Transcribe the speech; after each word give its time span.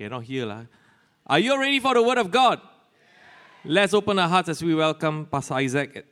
Cannot 0.00 0.24
hear. 0.24 0.46
lah. 0.46 0.64
Are 1.26 1.38
you 1.38 1.60
ready 1.60 1.78
for 1.78 1.92
the 1.92 2.02
Word 2.02 2.16
of 2.16 2.30
God? 2.30 2.58
Let's 3.66 3.92
open 3.92 4.18
our 4.18 4.30
hearts 4.30 4.48
as 4.48 4.64
we 4.64 4.74
welcome 4.74 5.26
Pastor 5.26 5.52
Isaac. 5.52 6.06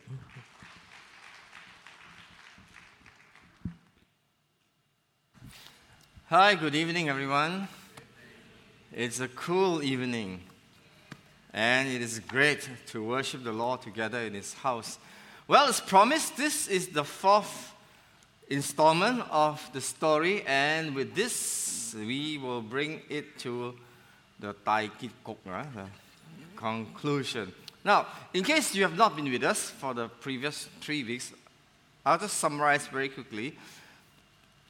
Hi, 6.27 6.55
good 6.55 6.75
evening, 6.75 7.09
everyone. 7.09 7.67
It's 8.93 9.21
a 9.21 9.29
cool 9.29 9.83
evening, 9.83 10.43
and 11.55 11.89
it 11.89 12.03
is 12.03 12.21
great 12.21 12.69
to 12.89 13.03
worship 13.03 13.43
the 13.43 13.53
Lord 13.53 13.81
together 13.81 14.21
in 14.21 14.35
His 14.35 14.53
house. 14.53 14.99
Well, 15.47 15.67
as 15.67 15.81
promised, 15.81 16.37
this 16.37 16.69
is 16.69 16.89
the 16.89 17.05
fourth 17.05 17.73
installment 18.49 19.23
of 19.31 19.69
the 19.73 19.81
story, 19.81 20.43
and 20.47 20.95
with 20.95 21.15
this, 21.15 21.95
we 21.95 22.39
will 22.39 22.63
bring 22.63 23.03
it 23.09 23.39
to 23.41 23.75
the 24.41 24.55
Tai 24.65 24.89
Kit 24.99 25.11
Kok, 25.25 25.39
right? 25.47 25.75
the 25.75 25.87
conclusion. 26.57 27.53
Now, 27.85 28.07
in 28.35 28.45
case 28.45 28.75
you 28.75 28.83
have 28.83 28.97
not 28.97 29.17
been 29.17 29.31
with 29.31 29.45
us 29.45 29.71
for 29.71 29.95
the 29.95 30.09
previous 30.09 30.69
three 30.81 31.05
weeks, 31.05 31.33
I'll 32.05 32.19
just 32.19 32.39
summarize 32.39 32.87
very 32.87 33.09
quickly. 33.09 33.57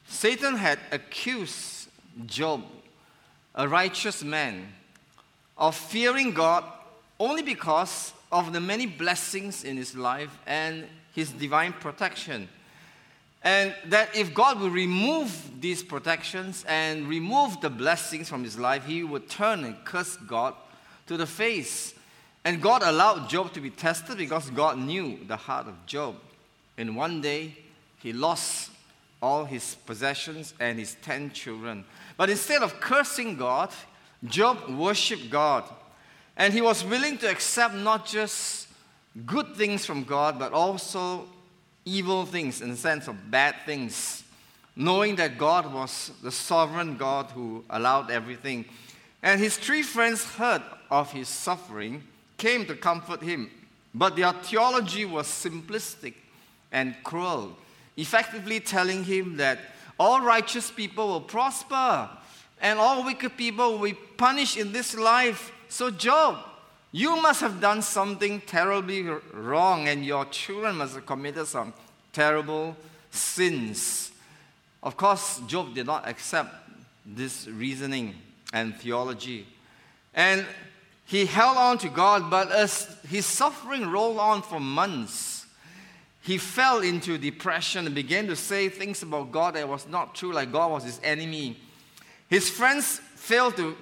Satan 0.07 0.55
had 0.55 0.79
accused 0.91 1.89
Job, 2.25 2.63
a 3.55 3.67
righteous 3.67 4.23
man, 4.23 4.73
of 5.57 5.75
fearing 5.75 6.31
God 6.31 6.63
only 7.19 7.41
because 7.41 8.13
of 8.31 8.53
the 8.53 8.59
many 8.59 8.85
blessings 8.85 9.63
in 9.63 9.77
his 9.77 9.95
life 9.95 10.37
and 10.45 10.85
his 11.13 11.31
divine 11.31 11.73
protection. 11.73 12.47
And 13.41 13.73
that 13.85 14.15
if 14.15 14.33
God 14.33 14.59
would 14.59 14.73
remove 14.73 15.61
these 15.61 15.81
protections 15.81 16.65
and 16.67 17.07
remove 17.07 17.61
the 17.61 17.69
blessings 17.69 18.27
from 18.27 18.43
his 18.43 18.59
life, 18.59 18.85
he 18.85 19.03
would 19.03 19.29
turn 19.29 19.63
and 19.63 19.75
curse 19.85 20.17
God 20.17 20.55
to 21.07 21.15
the 21.15 21.25
face. 21.25 21.93
And 22.43 22.61
God 22.61 22.83
allowed 22.83 23.29
Job 23.29 23.53
to 23.53 23.61
be 23.61 23.69
tested 23.69 24.17
because 24.17 24.49
God 24.49 24.77
knew 24.77 25.19
the 25.25 25.37
heart 25.37 25.67
of 25.67 25.85
Job. 25.85 26.15
And 26.77 26.95
one 26.95 27.21
day, 27.21 27.57
he 27.97 28.13
lost 28.13 28.71
all 29.21 29.45
his 29.45 29.75
possessions 29.85 30.53
and 30.59 30.79
his 30.79 30.95
ten 31.01 31.31
children. 31.31 31.85
But 32.17 32.29
instead 32.29 32.61
of 32.61 32.79
cursing 32.79 33.37
God, 33.37 33.69
Job 34.23 34.69
worshiped 34.69 35.29
God. 35.29 35.63
And 36.35 36.53
he 36.53 36.61
was 36.61 36.83
willing 36.83 37.17
to 37.19 37.29
accept 37.29 37.75
not 37.75 38.05
just 38.05 38.67
good 39.25 39.55
things 39.55 39.85
from 39.85 40.03
God, 40.03 40.39
but 40.39 40.53
also 40.53 41.27
evil 41.89 42.25
things 42.25 42.61
in 42.61 42.69
the 42.69 42.77
sense 42.77 43.07
of 43.07 43.31
bad 43.31 43.55
things, 43.65 44.23
knowing 44.75 45.15
that 45.17 45.37
God 45.37 45.73
was 45.73 46.11
the 46.23 46.31
sovereign 46.31 46.97
God 46.97 47.27
who 47.27 47.63
allowed 47.69 48.11
everything. 48.11 48.65
And 49.23 49.39
his 49.39 49.57
three 49.57 49.83
friends 49.83 50.23
heard 50.23 50.61
of 50.89 51.11
his 51.11 51.27
suffering, 51.27 52.03
came 52.37 52.65
to 52.65 52.75
comfort 52.75 53.21
him, 53.21 53.49
but 53.93 54.15
their 54.15 54.31
theology 54.31 55.05
was 55.05 55.27
simplistic 55.27 56.13
and 56.71 56.95
cruel 57.03 57.57
effectively 57.99 58.61
telling 58.61 59.03
him 59.03 59.35
that 59.37 59.59
all 59.99 60.21
righteous 60.21 60.71
people 60.71 61.07
will 61.07 61.21
prosper 61.21 62.09
and 62.61 62.79
all 62.79 63.03
wicked 63.03 63.35
people 63.35 63.73
will 63.73 63.89
be 63.89 63.93
punished 63.93 64.57
in 64.57 64.71
this 64.71 64.95
life. 64.97 65.51
So, 65.67 65.91
Job, 65.91 66.37
you 66.91 67.21
must 67.21 67.41
have 67.41 67.61
done 67.61 67.81
something 67.81 68.41
terribly 68.41 69.03
wrong, 69.33 69.87
and 69.87 70.05
your 70.05 70.25
children 70.25 70.77
must 70.77 70.95
have 70.95 71.05
committed 71.05 71.47
some 71.47 71.73
terrible 72.11 72.75
sins. 73.11 74.11
Of 74.81 74.97
course, 74.97 75.41
Job 75.47 75.75
did 75.75 75.85
not 75.85 76.07
accept 76.07 76.53
this 77.05 77.47
reasoning 77.47 78.15
and 78.53 78.75
theology. 78.75 79.45
And 80.13 80.45
he 81.05 81.25
held 81.25 81.57
on 81.57 81.77
to 81.79 81.89
God, 81.89 82.29
but 82.29 82.51
as 82.51 82.97
his 83.07 83.25
suffering 83.25 83.89
rolled 83.89 84.17
on 84.17 84.41
for 84.41 84.59
months, 84.59 85.45
he 86.21 86.37
fell 86.37 86.79
into 86.81 87.17
depression 87.17 87.85
and 87.85 87.95
began 87.95 88.27
to 88.27 88.35
say 88.35 88.69
things 88.69 89.01
about 89.01 89.31
God 89.31 89.55
that 89.55 89.67
was 89.67 89.87
not 89.87 90.15
true, 90.15 90.33
like 90.33 90.51
God 90.51 90.71
was 90.71 90.83
his 90.83 90.99
enemy. 91.03 91.57
His 92.29 92.49
friends 92.49 92.99
failed 93.15 93.57
to 93.57 93.75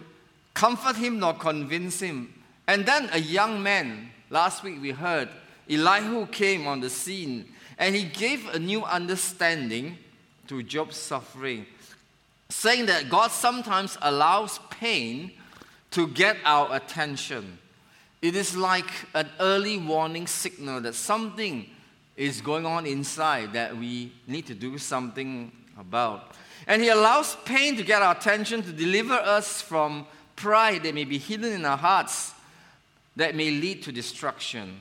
comfort 0.53 0.95
him 0.95 1.19
nor 1.19 1.33
convince 1.33 1.99
him. 1.99 2.33
And 2.67 2.85
then 2.85 3.09
a 3.13 3.19
young 3.19 3.63
man, 3.63 4.11
last 4.29 4.61
week 4.61 4.81
we 4.81 4.91
heard, 4.91 5.29
Elihu 5.69 6.27
came 6.27 6.67
on 6.67 6.81
the 6.81 6.89
scene 6.89 7.45
and 7.77 7.95
he 7.95 8.03
gave 8.03 8.47
a 8.53 8.59
new 8.59 8.83
understanding 8.83 9.97
to 10.47 10.61
Job's 10.63 10.97
suffering, 10.97 11.65
saying 12.49 12.87
that 12.87 13.09
God 13.09 13.31
sometimes 13.31 13.97
allows 14.01 14.59
pain 14.69 15.31
to 15.91 16.07
get 16.07 16.37
our 16.43 16.75
attention. 16.75 17.57
It 18.21 18.35
is 18.35 18.55
like 18.55 18.89
an 19.13 19.29
early 19.39 19.77
warning 19.77 20.27
signal 20.27 20.81
that 20.81 20.95
something 20.95 21.69
is 22.15 22.41
going 22.41 22.65
on 22.65 22.85
inside 22.85 23.53
that 23.53 23.77
we 23.77 24.11
need 24.25 24.47
to 24.47 24.55
do 24.55 24.77
something 24.77 25.51
about. 25.79 26.31
And 26.65 26.81
He 26.81 26.89
allows 26.89 27.37
pain 27.45 27.77
to 27.77 27.83
get 27.83 28.01
our 28.01 28.15
attention 28.15 28.63
to 28.63 28.73
deliver 28.73 29.13
us 29.13 29.61
from 29.61 30.07
pride 30.35 30.83
that 30.83 30.95
may 30.95 31.05
be 31.05 31.17
hidden 31.17 31.53
in 31.53 31.63
our 31.63 31.77
hearts 31.77 32.33
that 33.17 33.35
may 33.35 33.51
lead 33.51 33.83
to 33.83 33.91
destruction. 33.91 34.79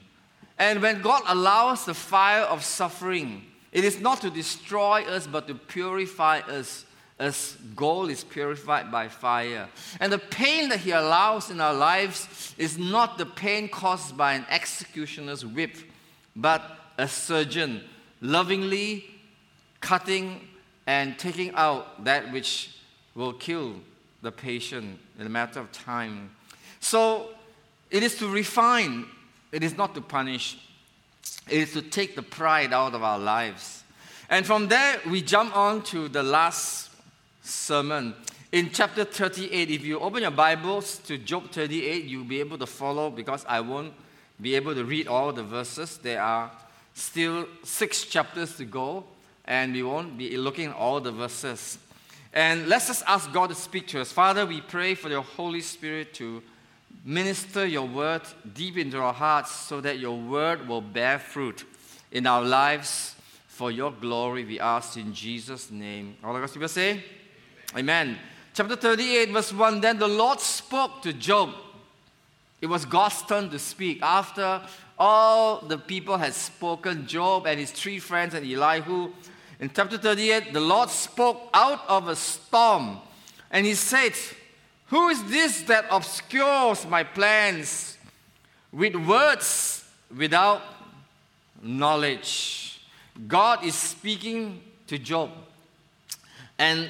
And 0.59 0.81
when 0.81 1.03
God 1.03 1.23
allows 1.27 1.85
the 1.85 1.95
fire 1.95 2.45
of 2.45 2.65
suffering, 2.65 3.45
it 3.73 3.85
is 3.85 4.01
not 4.01 4.21
to 4.21 4.31
destroy 4.31 5.03
us 5.03 5.27
but 5.27 5.49
to 5.49 5.55
purify 5.55 6.39
us 6.41 6.85
as 7.19 7.57
gold 7.75 8.11
is 8.11 8.25
purified 8.25 8.93
by 8.93 9.09
fire. 9.09 9.69
And 10.01 10.13
the 10.13 10.19
pain 10.19 10.69
that 10.69 10.81
He 10.81 10.91
allows 10.91 11.51
in 11.51 11.61
our 11.61 11.73
lives 11.75 12.55
is 12.59 12.79
not 12.79 13.17
the 13.17 13.27
pain 13.27 13.69
caused 13.69 14.17
by 14.17 14.35
an 14.35 14.47
executioner's 14.51 15.45
whip, 15.45 15.77
but 16.35 16.79
a 16.99 17.09
surgeon, 17.09 17.83
lovingly 18.21 19.07
cutting 19.81 20.47
and 20.87 21.19
taking 21.19 21.55
out 21.55 22.05
that 22.05 22.31
which 22.33 22.77
will 23.15 23.33
kill 23.33 23.77
the 24.21 24.31
patient 24.31 24.99
in 25.19 25.27
a 25.27 25.31
matter 25.31 25.61
of 25.61 25.73
time. 25.73 26.31
So 26.81 27.31
it 27.91 28.03
is 28.03 28.17
to 28.17 28.29
refine, 28.29 29.07
it 29.53 29.63
is 29.63 29.77
not 29.77 29.95
to 29.95 30.01
punish, 30.01 30.59
it 31.49 31.59
is 31.59 31.73
to 31.73 31.83
take 31.83 32.17
the 32.17 32.23
pride 32.23 32.73
out 32.73 32.95
of 32.95 33.03
our 33.03 33.19
lives. 33.19 33.85
And 34.29 34.45
from 34.45 34.69
there, 34.69 35.01
we 35.09 35.23
jump 35.23 35.57
on 35.57 35.83
to 35.85 36.09
the 36.09 36.23
last 36.23 36.91
sermon. 37.43 38.15
In 38.51 38.71
chapter 38.73 39.05
38, 39.05 39.71
if 39.71 39.85
you 39.85 40.01
open 40.01 40.23
your 40.23 40.31
Bibles 40.33 40.99
to 41.01 41.19
Job 41.19 41.51
38, 41.51 42.05
you'll 42.05 42.25
be 42.25 42.41
able 42.41 42.59
to 42.59 42.67
follow 42.67 43.11
because 43.11 43.45
I 43.49 43.61
won't 43.61 43.93
be 44.41 44.55
able 44.57 44.75
to 44.75 44.85
read 44.85 45.07
all 45.07 45.33
the 45.33 45.43
verses. 45.43 45.99
There 45.99 46.21
are 46.21 46.51
still 46.95 47.47
six 47.63 48.05
chapters 48.05 48.57
to 48.57 48.65
go, 48.65 49.05
and 49.45 49.73
we 49.73 49.83
won't 49.83 50.19
be 50.19 50.37
looking 50.37 50.71
at 50.71 50.77
all 50.77 51.01
the 51.01 51.13
verses. 51.13 51.79
And 52.33 52.69
let's 52.69 52.89
just 52.89 53.05
ask 53.07 53.33
God 53.33 53.51
to 53.51 53.55
speak 53.55 53.87
to 53.89 54.01
us. 54.01 54.13
Father, 54.13 54.45
we 54.45 54.61
pray 54.61 54.95
for 54.95 55.09
your 55.09 55.23
Holy 55.23 55.61
Spirit 55.61 56.15
to 56.15 56.43
minister 57.07 57.65
your 57.65 57.87
word 57.87 58.23
deep 58.53 58.77
into 58.77 58.99
our 58.99 59.13
hearts 59.13 59.53
so 59.53 59.81
that 59.81 60.01
your 60.01 60.19
word 60.19 60.67
will 60.67 60.81
bear 60.81 61.21
fruit 61.21 61.65
in 62.11 62.27
our 62.27 62.43
lives 62.43 63.15
for 63.47 63.71
your 63.71 63.93
glory. 63.93 64.45
We 64.45 64.59
ask 64.59 64.97
in 64.97 65.15
Jesus' 65.15 65.71
name. 65.71 66.17
All 66.25 66.37
of 66.37 66.43
us 66.43 66.53
people 66.53 66.67
say, 66.67 67.05
Amen. 67.75 68.09
Amen. 68.09 68.19
Chapter 68.55 68.75
38, 68.75 69.31
verse 69.31 69.53
1 69.53 69.81
Then 69.81 69.99
the 69.99 70.09
Lord 70.09 70.41
spoke 70.41 71.03
to 71.03 71.13
Job. 71.13 71.51
It 72.61 72.67
was 72.67 72.85
God's 72.85 73.23
turn 73.23 73.51
to 73.51 73.59
speak 73.61 74.03
after 74.03 74.63
all 74.99 75.61
the 75.61 75.79
people 75.79 76.17
had 76.17 76.35
spoken, 76.35 77.07
Job 77.07 77.47
and 77.47 77.61
his 77.61 77.71
three 77.71 78.01
friends 78.01 78.35
and 78.35 78.45
Elihu. 78.45 79.13
In 79.61 79.71
chapter 79.73 79.97
38, 79.97 80.53
the 80.53 80.61
Lord 80.61 80.91
spoke 80.91 81.51
out 81.55 81.87
of 81.87 82.09
a 82.09 82.17
storm 82.17 82.99
and 83.51 83.65
he 83.65 83.75
said, 83.75 84.15
Who 84.89 85.09
is 85.09 85.23
this 85.25 85.63
that 85.63 85.87
obscures 85.91 86.87
my 86.87 87.03
plans 87.03 87.97
with 88.73 88.95
words 88.95 89.85
without 90.17 90.63
knowledge? 91.63 92.81
God 93.27 93.65
is 93.65 93.75
speaking 93.75 94.61
to 94.87 94.99
Job. 94.99 95.31
And 96.59 96.89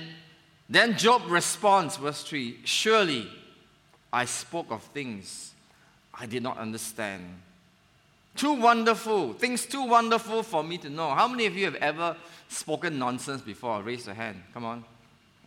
then 0.69 0.97
Job 0.99 1.23
responds, 1.29 1.97
verse 1.97 2.23
3 2.23 2.61
Surely 2.65 3.29
I 4.13 4.25
spoke 4.25 4.71
of 4.71 4.83
things 4.83 5.53
I 6.13 6.27
did 6.27 6.43
not 6.43 6.59
understand 6.59 7.23
too 8.37 8.53
wonderful, 8.53 9.33
things 9.33 9.67
too 9.67 9.83
wonderful 9.83 10.43
for 10.43 10.63
me 10.63 10.79
to 10.79 10.91
know. 10.91 11.11
How 11.11 11.27
many 11.27 11.47
of 11.47 11.57
you 11.57 11.65
have 11.65 11.75
ever 11.77 12.17
spoken 12.49 12.99
nonsense 12.99 13.41
before? 13.41 13.83
Raise 13.83 14.07
your 14.07 14.15
hand. 14.15 14.43
Come 14.53 14.65
on. 14.65 14.85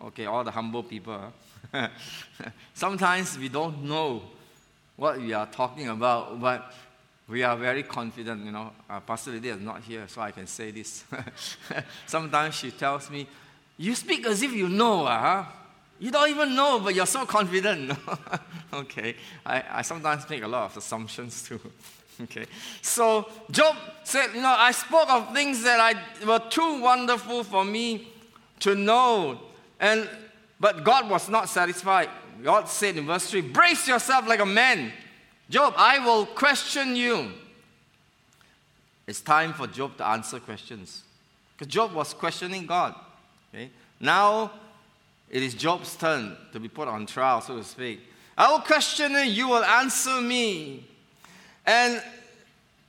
Okay, 0.02 0.26
all 0.26 0.44
the 0.44 0.52
humble 0.52 0.82
people. 0.82 1.32
Sometimes 2.74 3.38
we 3.38 3.50
don't 3.50 3.84
know 3.84 4.24
what 4.96 5.18
we 5.20 5.34
are 5.34 5.46
talking 5.48 5.88
about, 5.90 6.40
but 6.42 6.74
we 7.28 7.44
are 7.44 7.56
very 7.56 7.84
confident. 7.84 8.44
You 8.44 8.52
know, 8.52 8.72
uh, 8.90 9.00
Pastor 9.00 9.32
Lydia 9.32 9.56
is 9.56 9.62
not 9.62 9.82
here, 9.82 10.08
so 10.08 10.22
I 10.22 10.32
can 10.32 10.48
say 10.48 10.72
this. 10.72 11.06
Sometimes 12.06 12.56
she 12.56 12.72
tells 12.72 13.10
me, 13.10 13.28
You 13.78 13.96
speak 13.96 14.26
as 14.26 14.42
if 14.42 14.52
you 14.52 14.68
know, 14.68 15.06
uh, 15.06 15.20
huh? 15.20 15.46
You 16.00 16.12
don't 16.12 16.30
even 16.30 16.56
know, 16.56 16.80
but 16.80 16.96
you're 16.96 17.06
so 17.06 17.26
confident. 17.26 17.92
okay. 18.74 19.16
I, 19.46 19.64
I 19.70 19.82
sometimes 19.82 20.30
make 20.30 20.44
a 20.44 20.48
lot 20.48 20.72
of 20.72 20.78
assumptions 20.78 21.44
too. 21.44 21.60
okay. 22.24 22.46
So 22.82 23.30
Job 23.52 23.76
said, 24.04 24.34
You 24.34 24.42
know, 24.42 24.56
I 24.58 24.72
spoke 24.72 25.10
of 25.10 25.34
things 25.34 25.62
that 25.64 25.80
I 25.80 26.26
were 26.26 26.42
too 26.50 26.82
wonderful 26.82 27.44
for 27.44 27.66
me 27.66 28.08
to 28.62 28.76
know. 28.76 29.40
And 29.80 30.10
but 30.60 30.84
God 30.84 31.10
was 31.10 31.30
not 31.30 31.50
satisfied. 31.50 32.10
God 32.44 32.68
said 32.68 32.98
in 32.98 33.06
verse 33.06 33.30
3, 33.30 33.42
Brace 33.42 33.88
yourself 33.88 34.28
like 34.28 34.40
a 34.40 34.46
man. 34.46 34.92
Job, 35.50 35.74
I 35.78 36.00
will 36.00 36.26
question 36.26 36.96
you. 36.96 37.32
It's 39.08 39.22
time 39.22 39.54
for 39.54 39.68
Job 39.68 39.98
to 39.98 40.06
answer 40.06 40.40
questions. 40.40 41.04
Because 41.58 41.74
Job 41.74 41.94
was 41.94 42.14
questioning 42.14 42.66
God. 42.66 42.94
Okay? 43.54 43.70
Now 44.00 44.52
it 45.30 45.44
is 45.44 45.54
Job's 45.54 45.96
turn 45.96 46.38
to 46.54 46.60
be 46.60 46.68
put 46.68 46.88
on 46.88 47.06
trial, 47.06 47.42
so 47.42 47.58
to 47.58 47.64
speak. 47.64 48.02
I 48.38 48.52
will 48.52 48.60
question 48.60 49.12
you, 49.12 49.20
you 49.20 49.48
will 49.50 49.64
answer 49.64 50.22
me. 50.22 50.88
And 51.66 52.02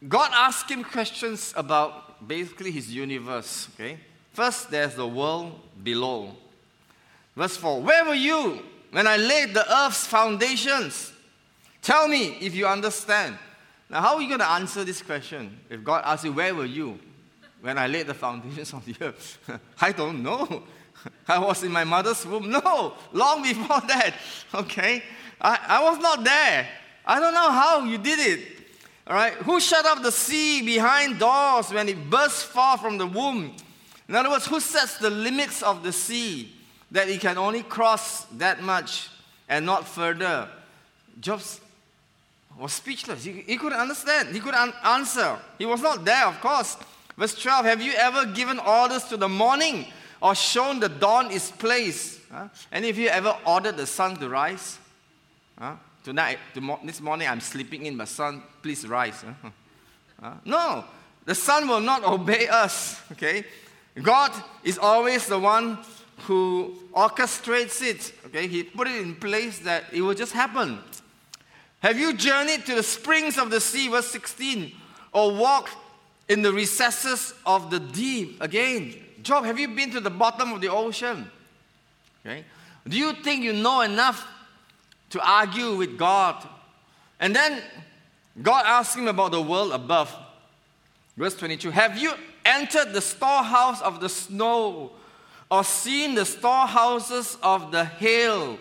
God 0.09 0.31
asked 0.35 0.71
him 0.71 0.85
questions 0.85 1.53
about 1.57 2.27
basically 2.27 2.71
his 2.71 2.95
universe. 2.95 3.69
Okay? 3.75 3.99
First, 4.33 4.71
there's 4.71 4.95
the 4.95 5.09
world 5.09 5.59
below. 5.83 6.37
Verse 7.41 7.57
4 7.57 7.81
Where 7.81 8.05
were 8.05 8.15
you 8.15 8.63
when 8.91 9.07
I 9.07 9.17
laid 9.17 9.55
the 9.55 9.65
earth's 9.75 10.07
foundations? 10.07 11.11
Tell 11.81 12.07
me 12.07 12.37
if 12.39 12.55
you 12.55 12.67
understand. 12.67 13.39
Now, 13.89 14.03
how 14.03 14.17
are 14.17 14.21
you 14.21 14.29
going 14.29 14.41
to 14.41 14.51
answer 14.51 14.85
this 14.85 15.01
question 15.01 15.59
if 15.71 15.83
God 15.83 16.03
asks 16.05 16.27
you, 16.27 16.35
Where 16.35 16.55
were 16.55 16.67
you 16.67 17.01
when 17.63 17.79
I 17.79 17.87
laid 17.87 18.09
the 18.09 18.15
foundations 18.15 18.75
of 18.75 18.85
the 18.85 18.95
earth? 19.01 19.39
I 19.81 19.93
don't 19.93 20.23
know. 20.23 20.65
I 21.29 21.39
was 21.39 21.63
in 21.63 21.73
my 21.73 21.83
mother's 21.83 22.27
womb. 22.27 22.51
No, 22.51 22.93
long 23.15 23.43
before 23.43 23.81
that. 23.89 24.15
Okay? 24.55 25.03
I, 25.41 25.59
I 25.67 25.83
was 25.83 25.99
not 25.99 26.23
there. 26.23 26.69
I 27.07 27.19
don't 27.21 27.33
know 27.33 27.51
how 27.51 27.85
you 27.85 27.97
did 27.97 28.19
it. 28.19 28.49
All 29.07 29.15
right? 29.15 29.33
Who 29.33 29.61
shut 29.61 29.87
up 29.87 30.03
the 30.03 30.13
sea 30.13 30.61
behind 30.61 31.19
doors 31.19 31.73
when 31.73 31.89
it 31.89 32.11
burst 32.11 32.45
forth 32.45 32.83
from 32.83 32.99
the 32.99 33.07
womb? 33.07 33.57
In 34.11 34.15
other 34.15 34.29
words, 34.29 34.45
who 34.47 34.61
sets 34.61 34.99
the 34.99 35.09
limits 35.09 35.63
of 35.63 35.83
the 35.83 35.93
sea 35.93 36.60
that 36.91 37.09
it 37.09 37.21
can 37.21 37.39
only 37.39 37.63
cross 37.63 38.25
that 38.39 38.63
much 38.63 39.09
and 39.49 39.65
not 39.67 39.87
further? 39.87 40.49
Job 41.21 41.41
was 42.59 42.73
speechless. 42.73 43.25
He, 43.25 43.33
he 43.33 43.57
couldn't 43.57 43.79
understand. 43.79 44.35
He 44.35 44.41
couldn't 44.41 44.75
answer. 44.85 45.39
He 45.59 45.67
was 45.67 45.81
not 45.81 46.05
there, 46.05 46.27
of 46.27 46.41
course. 46.41 46.77
Verse 47.17 47.35
12 47.35 47.65
Have 47.67 47.83
you 47.83 47.93
ever 47.93 48.27
given 48.27 48.59
orders 48.59 49.05
to 49.05 49.17
the 49.17 49.29
morning 49.29 49.87
or 50.21 50.35
shown 50.35 50.81
the 50.81 50.89
dawn 50.89 51.31
its 51.31 51.51
place? 51.51 52.21
Huh? 52.31 52.49
Any 52.73 52.91
of 52.91 52.99
you 52.99 53.09
ever 53.09 53.37
ordered 53.47 53.77
the 53.77 53.87
sun 53.87 54.17
to 54.17 54.29
rise? 54.29 54.79
Huh? 55.59 55.77
Tonight, 56.03 56.39
this 56.85 57.01
morning, 57.01 57.29
I'm 57.29 57.41
sleeping 57.41 57.85
in, 57.85 57.97
but 57.97 58.09
sun, 58.09 58.43
please 58.63 58.87
rise. 58.87 59.25
Huh? 60.23 60.35
No, 60.45 60.85
the 61.25 61.35
sun 61.35 61.67
will 61.67 61.81
not 61.81 62.05
obey 62.05 62.47
us. 62.47 63.01
Okay, 63.13 63.43
God 64.03 64.31
is 64.63 64.77
always 64.77 65.27
the 65.27 65.39
one 65.39 65.79
who 66.23 66.75
orchestrates 66.93 67.83
it. 67.83 68.13
Okay, 68.27 68.47
He 68.47 68.63
put 68.63 68.89
it 68.89 69.01
in 69.01 69.15
place 69.17 69.59
that 69.61 69.85
it 69.93 70.03
will 70.03 70.15
just 70.15 70.33
happen. 70.33 70.79
Have 71.81 71.99
you 71.99 72.13
journeyed 72.13 72.67
to 72.67 72.75
the 72.75 72.83
springs 72.83 73.39
of 73.39 73.51
the 73.51 73.61
sea, 73.61 73.89
verse 73.89 74.09
16, 74.09 74.73
or 75.13 75.35
walked 75.35 75.75
in 76.29 76.43
the 76.43 76.53
recesses 76.53 77.35
of 77.47 77.71
the 77.71 77.81
deep? 77.81 78.41
Again, 78.41 78.95
Job, 79.23 79.45
have 79.45 79.59
you 79.59 79.69
been 79.69 79.91
to 79.93 80.01
the 80.01 80.11
bottom 80.11 80.53
of 80.53 80.61
the 80.61 80.69
ocean? 80.69 81.31
Okay. 82.25 82.45
Do 82.87 82.97
you 82.97 83.13
think 83.13 83.43
you 83.43 83.53
know 83.53 83.81
enough 83.81 84.27
to 85.11 85.27
argue 85.27 85.77
with 85.77 85.99
God? 85.99 86.47
And 87.19 87.35
then 87.35 87.63
God 88.43 88.65
asked 88.67 88.97
him 88.97 89.09
about 89.09 89.33
the 89.33 89.43
world 89.43 89.73
above. 89.73 90.15
Verse 91.17 91.37
22 91.37 91.71
Have 91.71 91.99
you 91.99 92.13
entered 92.45 92.93
the 92.93 93.01
storehouse 93.01 93.81
of 93.83 94.01
the 94.01 94.09
snow 94.09 94.93
or 95.51 95.65
seen 95.65 96.15
the 96.15 96.25
storehouses 96.25 97.37
of 97.43 97.73
the 97.73 97.85
hail? 97.85 98.59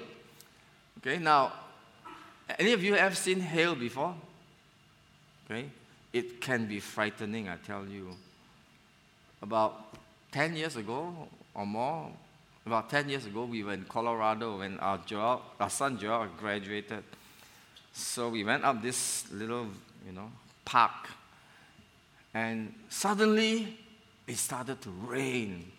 Okay, 0.97 1.17
now, 1.17 1.53
any 2.57 2.73
of 2.73 2.83
you 2.83 2.95
have 2.95 3.17
seen 3.17 3.39
hail 3.39 3.75
before? 3.75 4.15
Okay, 5.45 5.69
it 6.11 6.41
can 6.41 6.67
be 6.67 6.79
frightening, 6.79 7.47
I 7.47 7.57
tell 7.57 7.85
you. 7.85 8.09
About 9.41 9.95
10 10.31 10.55
years 10.55 10.75
ago 10.75 11.13
or 11.53 11.65
more, 11.65 12.11
about 12.65 12.89
10 12.89 13.09
years 13.09 13.25
ago, 13.25 13.45
we 13.45 13.63
were 13.63 13.73
in 13.73 13.85
Colorado 13.85 14.59
when 14.59 14.77
our, 14.79 14.99
Joel, 14.99 15.41
our 15.59 15.69
son 15.69 15.97
Joel 15.97 16.27
graduated. 16.37 17.03
So 17.93 18.29
we 18.29 18.43
went 18.43 18.63
up 18.63 18.81
this 18.81 19.31
little, 19.31 19.67
you 20.05 20.11
know, 20.11 20.29
park. 20.65 21.09
And 22.33 22.73
suddenly, 22.89 23.77
it 24.27 24.37
started 24.37 24.81
to 24.81 24.89
rain. 24.89 25.71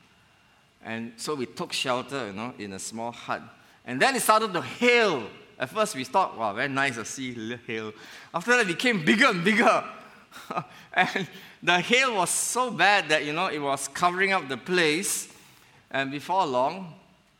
And 0.82 1.12
so 1.16 1.34
we 1.34 1.46
took 1.46 1.72
shelter, 1.72 2.28
you 2.28 2.32
know, 2.32 2.54
in 2.58 2.72
a 2.72 2.78
small 2.78 3.12
hut. 3.12 3.42
And 3.84 4.00
then 4.00 4.16
it 4.16 4.22
started 4.22 4.52
to 4.54 4.62
hail. 4.62 5.26
At 5.58 5.68
first, 5.68 5.94
we 5.94 6.04
thought, 6.04 6.38
wow, 6.38 6.54
very 6.54 6.68
nice 6.68 6.94
to 6.94 7.04
see 7.04 7.56
hail. 7.66 7.92
After 8.32 8.52
that, 8.52 8.60
it 8.60 8.66
became 8.66 9.04
bigger 9.04 9.26
and 9.26 9.44
bigger. 9.44 9.84
and 10.94 11.28
the 11.62 11.80
hail 11.80 12.14
was 12.14 12.30
so 12.30 12.70
bad 12.70 13.08
that, 13.10 13.24
you 13.24 13.32
know, 13.32 13.48
it 13.48 13.58
was 13.58 13.88
covering 13.88 14.32
up 14.32 14.48
the 14.48 14.56
place. 14.56 15.28
And 15.90 16.10
before 16.10 16.46
long, 16.46 16.94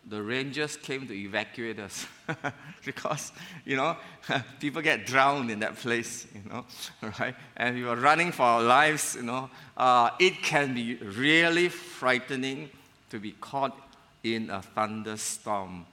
the 0.06 0.22
rangers 0.22 0.76
came 0.76 1.06
to 1.06 1.14
evacuate 1.14 1.78
us 1.78 2.06
because, 2.84 3.32
you 3.64 3.76
know, 3.76 3.96
people 4.60 4.82
get 4.82 5.06
drowned 5.06 5.50
in 5.50 5.60
that 5.60 5.76
place, 5.76 6.26
you 6.34 6.50
know, 6.50 6.64
right? 7.18 7.34
And 7.56 7.76
we 7.76 7.84
were 7.84 7.96
running 7.96 8.32
for 8.32 8.42
our 8.42 8.62
lives, 8.62 9.14
you 9.14 9.22
know. 9.22 9.48
Uh, 9.76 10.10
it 10.18 10.42
can 10.42 10.74
be 10.74 10.96
really 10.96 11.68
frightening 11.68 12.70
to 13.10 13.18
be 13.18 13.32
caught 13.40 13.76
in 14.22 14.50
a 14.50 14.62
thunderstorm. 14.62 15.86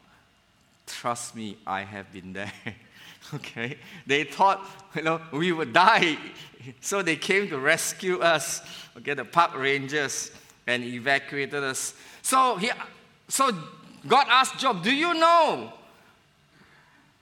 Trust 0.85 1.35
me, 1.35 1.57
I 1.65 1.81
have 1.81 2.11
been 2.13 2.33
there. 2.33 2.51
okay? 3.33 3.77
They 4.05 4.23
thought, 4.23 4.65
you 4.95 5.01
know, 5.01 5.21
we 5.31 5.51
would 5.51 5.73
die. 5.73 6.17
So 6.81 7.01
they 7.01 7.15
came 7.15 7.49
to 7.49 7.59
rescue 7.59 8.19
us. 8.19 8.61
Okay, 8.97 9.13
the 9.13 9.25
park 9.25 9.55
rangers 9.57 10.31
and 10.65 10.83
evacuated 10.83 11.63
us. 11.63 11.93
So 12.21 12.55
he 12.57 12.71
so 13.27 13.51
God 14.07 14.27
asked 14.29 14.59
Job, 14.59 14.83
Do 14.83 14.93
you 14.93 15.13
know 15.13 15.73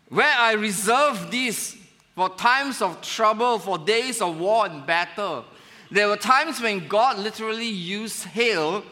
where 0.10 0.34
I 0.38 0.54
reserve 0.54 1.32
these 1.32 1.78
for 2.16 2.30
times 2.30 2.82
of 2.82 3.02
trouble, 3.02 3.60
for 3.60 3.78
days 3.78 4.22
of 4.22 4.40
war 4.40 4.66
and 4.66 4.86
battle? 4.86 5.46
There 5.92 6.08
were 6.08 6.18
times 6.18 6.62
when 6.62 6.88
God 6.88 7.20
literally 7.20 7.68
used 7.68 8.26
hail 8.26 8.84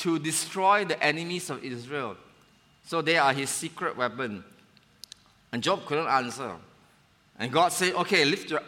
to 0.00 0.18
destroy 0.18 0.84
the 0.84 1.02
enemies 1.02 1.50
of 1.50 1.62
Israel. 1.64 2.16
So 2.86 3.02
they 3.02 3.18
are 3.18 3.32
his 3.32 3.50
secret 3.50 3.96
weapon. 3.96 4.44
And 5.52 5.62
Job 5.62 5.84
couldn't 5.86 6.06
answer. 6.06 6.52
And 7.38 7.52
God 7.52 7.72
said, 7.72 7.94
Okay, 7.94 8.24
lift 8.24 8.50
your 8.50 8.62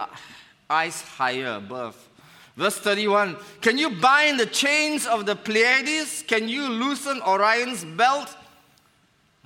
eyes 0.69 1.03
higher 1.03 1.55
above. 1.57 1.97
Verse 2.57 2.79
31 2.79 3.37
Can 3.61 3.79
you 3.79 3.91
bind 3.91 4.39
the 4.39 4.47
chains 4.47 5.07
of 5.07 5.27
the 5.27 5.37
Pleiades? 5.37 6.23
Can 6.27 6.49
you 6.49 6.69
loosen 6.69 7.21
Orion's 7.23 7.85
belt? 7.85 8.37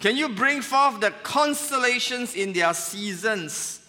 Can 0.00 0.16
you 0.16 0.28
bring 0.28 0.60
forth 0.60 1.00
the 1.00 1.10
constellations 1.22 2.34
in 2.34 2.52
their 2.52 2.74
seasons? 2.74 3.80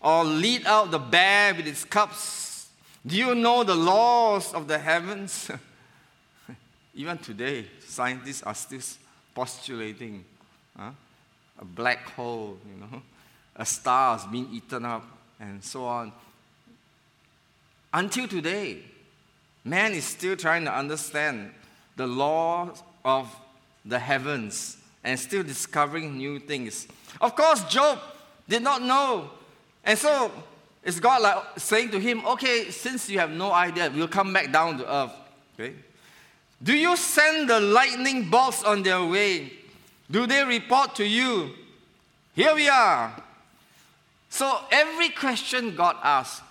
Or 0.00 0.24
lead 0.24 0.66
out 0.66 0.90
the 0.90 0.98
bear 0.98 1.54
with 1.54 1.66
its 1.66 1.84
cubs? 1.84 2.68
Do 3.06 3.16
you 3.16 3.34
know 3.34 3.64
the 3.64 3.74
laws 3.74 4.52
of 4.52 4.66
the 4.66 4.78
heavens? 4.78 5.50
Even 6.94 7.18
today, 7.18 7.66
scientists 7.80 8.42
are 8.42 8.54
still 8.54 8.80
postulating 9.34 10.24
huh? 10.76 10.90
a 11.58 11.64
black 11.64 12.08
hole, 12.10 12.56
you 12.68 12.80
know, 12.80 13.02
a 13.56 13.66
star 13.66 14.20
being 14.30 14.48
eaten 14.52 14.84
up, 14.84 15.04
and 15.40 15.62
so 15.62 15.84
on. 15.84 16.12
Until 17.92 18.28
today, 18.28 18.78
man 19.64 19.92
is 19.92 20.04
still 20.04 20.36
trying 20.36 20.64
to 20.64 20.72
understand 20.72 21.50
the 21.96 22.06
laws 22.06 22.82
of 23.04 23.34
the 23.84 23.98
heavens 23.98 24.76
and 25.02 25.18
still 25.18 25.42
discovering 25.42 26.16
new 26.16 26.38
things. 26.38 26.88
Of 27.20 27.36
course, 27.36 27.62
Job 27.64 27.98
did 28.48 28.62
not 28.62 28.82
know. 28.82 29.30
And 29.84 29.98
so 29.98 30.32
it's 30.82 30.98
God 30.98 31.22
like 31.22 31.58
saying 31.58 31.90
to 31.90 32.00
him, 32.00 32.24
okay, 32.26 32.70
since 32.70 33.08
you 33.08 33.18
have 33.18 33.30
no 33.30 33.52
idea, 33.52 33.92
we'll 33.94 34.08
come 34.08 34.32
back 34.32 34.50
down 34.50 34.78
to 34.78 34.92
earth. 34.92 35.12
Okay? 35.54 35.74
Do 36.62 36.74
you 36.74 36.96
send 36.96 37.50
the 37.50 37.60
lightning 37.60 38.30
bolts 38.30 38.62
on 38.62 38.82
their 38.82 39.04
way? 39.04 39.52
Do 40.10 40.26
they 40.26 40.44
report 40.44 40.94
to 40.96 41.06
you? 41.06 41.50
Here 42.34 42.54
we 42.54 42.68
are. 42.68 43.22
So 44.28 44.60
every 44.70 45.10
question 45.10 45.76
God 45.76 45.96
asks, 46.02 46.42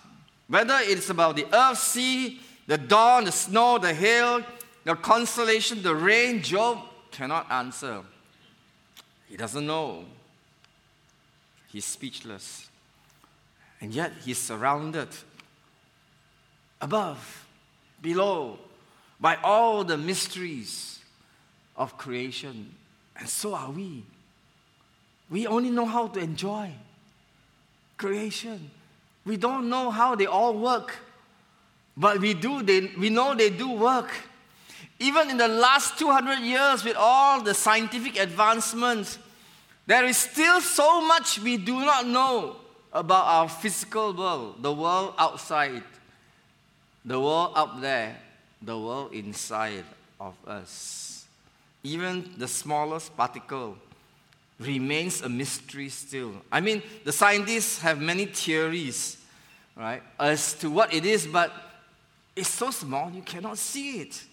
whether 0.48 0.78
it's 0.80 1.10
about 1.10 1.36
the 1.36 1.46
earth, 1.54 1.78
sea, 1.78 2.40
the 2.68 2.78
dawn, 2.78 3.26
the 3.26 3.32
snow, 3.32 3.78
the 3.78 3.94
hail, 3.94 4.42
the 4.84 4.96
constellation, 4.96 5.84
the 5.84 5.96
rain, 5.96 6.42
Job 6.42 6.80
cannot 7.12 7.50
answer. 7.52 8.02
He 9.30 9.38
doesn't 9.38 9.66
know. 9.66 10.06
He's 11.72 11.86
speechless. 11.86 12.70
And 13.82 13.94
yet 13.94 14.14
he's 14.24 14.38
surrounded 14.38 15.10
above, 16.80 17.46
below, 18.02 18.60
by 19.24 19.38
all 19.42 19.86
the 19.86 19.98
mysteries 19.98 21.00
of 21.78 21.98
creation. 21.98 22.76
And 23.16 23.30
so 23.30 23.56
are 23.56 23.72
we. 23.72 24.04
We 25.30 25.48
only 25.48 25.70
know 25.72 25.86
how 25.86 26.08
to 26.08 26.20
enjoy 26.20 26.70
creation. 27.96 28.70
We 29.26 29.38
don't 29.38 29.70
know 29.70 29.92
how 29.92 30.16
they 30.16 30.26
all 30.26 30.58
work, 30.58 30.98
but 31.96 32.20
we 32.20 32.34
do. 32.34 32.64
They, 32.64 32.92
we 33.00 33.10
know 33.10 33.34
they 33.34 33.50
do 33.50 33.72
work. 33.72 34.12
Even 35.00 35.30
in 35.30 35.38
the 35.38 35.48
last 35.48 35.98
200 35.98 36.40
years, 36.40 36.84
with 36.84 36.98
all 36.98 37.42
the 37.42 37.54
scientific 37.54 38.20
advancements, 38.20 39.20
there 39.88 40.04
is 40.04 40.18
still 40.18 40.60
so 40.60 41.00
much 41.00 41.40
we 41.40 41.56
do 41.56 41.80
not 41.80 42.06
know 42.06 42.58
about 42.92 43.24
our 43.24 43.48
physical 43.48 44.14
world, 44.14 44.62
the 44.62 44.74
world 44.74 45.14
outside, 45.18 45.84
the 47.06 47.18
world 47.18 47.54
up 47.56 47.80
there, 47.80 48.18
the 48.64 48.78
world 48.78 49.14
inside 49.14 49.86
of 50.20 50.36
us. 50.48 51.26
Even 51.84 52.32
the 52.38 52.48
smallest 52.48 53.16
particle 53.18 53.78
remains 54.60 55.22
a 55.22 55.30
mystery 55.30 55.90
still. 55.90 56.32
I 56.52 56.62
mean, 56.62 56.82
the 57.04 57.12
scientists 57.12 57.80
have 57.82 58.00
many 58.00 58.26
theories, 58.26 59.18
right, 59.76 60.02
as 60.20 60.54
to 60.56 60.70
what 60.70 60.94
it 60.94 61.06
is, 61.06 61.28
but 61.28 61.52
it's 62.36 62.50
so 62.50 62.72
small 62.72 63.12
you 63.12 63.22
cannot 63.22 63.58
see 63.58 64.02
it. 64.02 64.24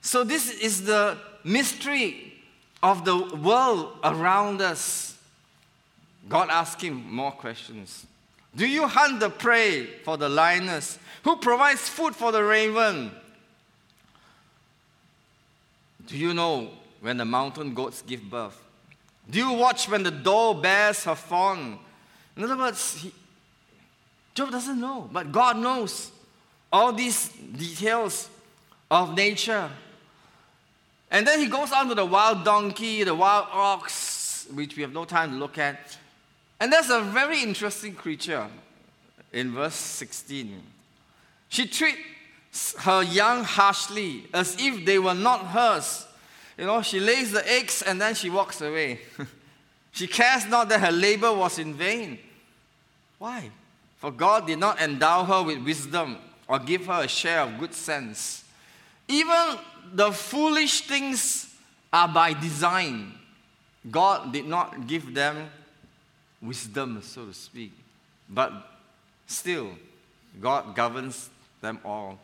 So, 0.00 0.24
this 0.24 0.50
is 0.50 0.84
the 0.84 1.18
mystery 1.44 2.32
of 2.82 3.04
the 3.04 3.36
world 3.36 3.98
around 4.02 4.62
us. 4.62 5.16
God 6.28 6.48
asked 6.50 6.80
him 6.80 7.12
more 7.12 7.32
questions. 7.32 8.06
Do 8.56 8.66
you 8.66 8.86
hunt 8.86 9.20
the 9.20 9.30
prey 9.30 9.86
for 10.04 10.16
the 10.16 10.28
lioness? 10.28 10.98
Who 11.22 11.36
provides 11.36 11.88
food 11.88 12.16
for 12.16 12.32
the 12.32 12.42
raven? 12.42 13.12
Do 16.06 16.16
you 16.16 16.34
know 16.34 16.70
when 17.00 17.18
the 17.18 17.24
mountain 17.24 17.74
goats 17.74 18.02
give 18.02 18.28
birth? 18.28 18.60
Do 19.28 19.38
you 19.38 19.52
watch 19.52 19.88
when 19.88 20.02
the 20.02 20.10
doe 20.10 20.54
bears 20.54 21.04
her 21.04 21.14
fawn? 21.14 21.78
In 22.36 22.44
other 22.44 22.56
words, 22.56 22.96
he, 22.96 23.12
Job 24.34 24.50
doesn't 24.50 24.80
know, 24.80 25.08
but 25.12 25.30
God 25.30 25.56
knows 25.58 26.10
all 26.72 26.92
these 26.92 27.28
details 27.28 28.28
of 28.90 29.14
nature. 29.14 29.70
And 31.10 31.26
then 31.26 31.40
he 31.40 31.46
goes 31.46 31.72
on 31.72 31.88
to 31.88 31.94
the 31.94 32.04
wild 32.04 32.44
donkey, 32.44 33.04
the 33.04 33.14
wild 33.14 33.46
ox, 33.52 34.46
which 34.52 34.76
we 34.76 34.82
have 34.82 34.92
no 34.92 35.04
time 35.04 35.30
to 35.32 35.36
look 35.36 35.58
at. 35.58 35.96
And 36.60 36.70
there's 36.70 36.90
a 36.90 37.00
very 37.00 37.42
interesting 37.42 37.94
creature 37.94 38.46
in 39.32 39.52
verse 39.52 39.74
16. 39.74 40.62
She 41.48 41.66
treats 41.66 42.74
her 42.80 43.02
young 43.02 43.44
harshly 43.44 44.26
as 44.34 44.56
if 44.58 44.84
they 44.84 44.98
were 44.98 45.14
not 45.14 45.46
hers. 45.46 46.06
You 46.58 46.66
know, 46.66 46.82
she 46.82 47.00
lays 47.00 47.32
the 47.32 47.50
eggs 47.50 47.80
and 47.80 47.98
then 47.98 48.14
she 48.14 48.28
walks 48.28 48.60
away. 48.60 49.00
she 49.92 50.06
cares 50.06 50.46
not 50.46 50.68
that 50.68 50.80
her 50.80 50.92
labor 50.92 51.32
was 51.32 51.58
in 51.58 51.72
vain. 51.72 52.18
Why? 53.18 53.50
For 53.96 54.10
God 54.10 54.46
did 54.46 54.58
not 54.58 54.80
endow 54.80 55.24
her 55.24 55.42
with 55.42 55.64
wisdom 55.64 56.18
or 56.46 56.58
give 56.58 56.86
her 56.86 57.04
a 57.04 57.08
share 57.08 57.40
of 57.40 57.58
good 57.58 57.72
sense. 57.72 58.44
Even 59.08 59.56
the 59.94 60.12
foolish 60.12 60.82
things 60.82 61.54
are 61.90 62.08
by 62.08 62.34
design. 62.34 63.14
God 63.90 64.32
did 64.32 64.46
not 64.46 64.86
give 64.86 65.14
them 65.14 65.48
wisdom, 66.42 67.00
so 67.02 67.26
to 67.26 67.34
speak. 67.34 67.72
But 68.28 68.52
still, 69.26 69.70
God 70.40 70.74
governs 70.74 71.30
them 71.60 71.78
all. 71.84 72.18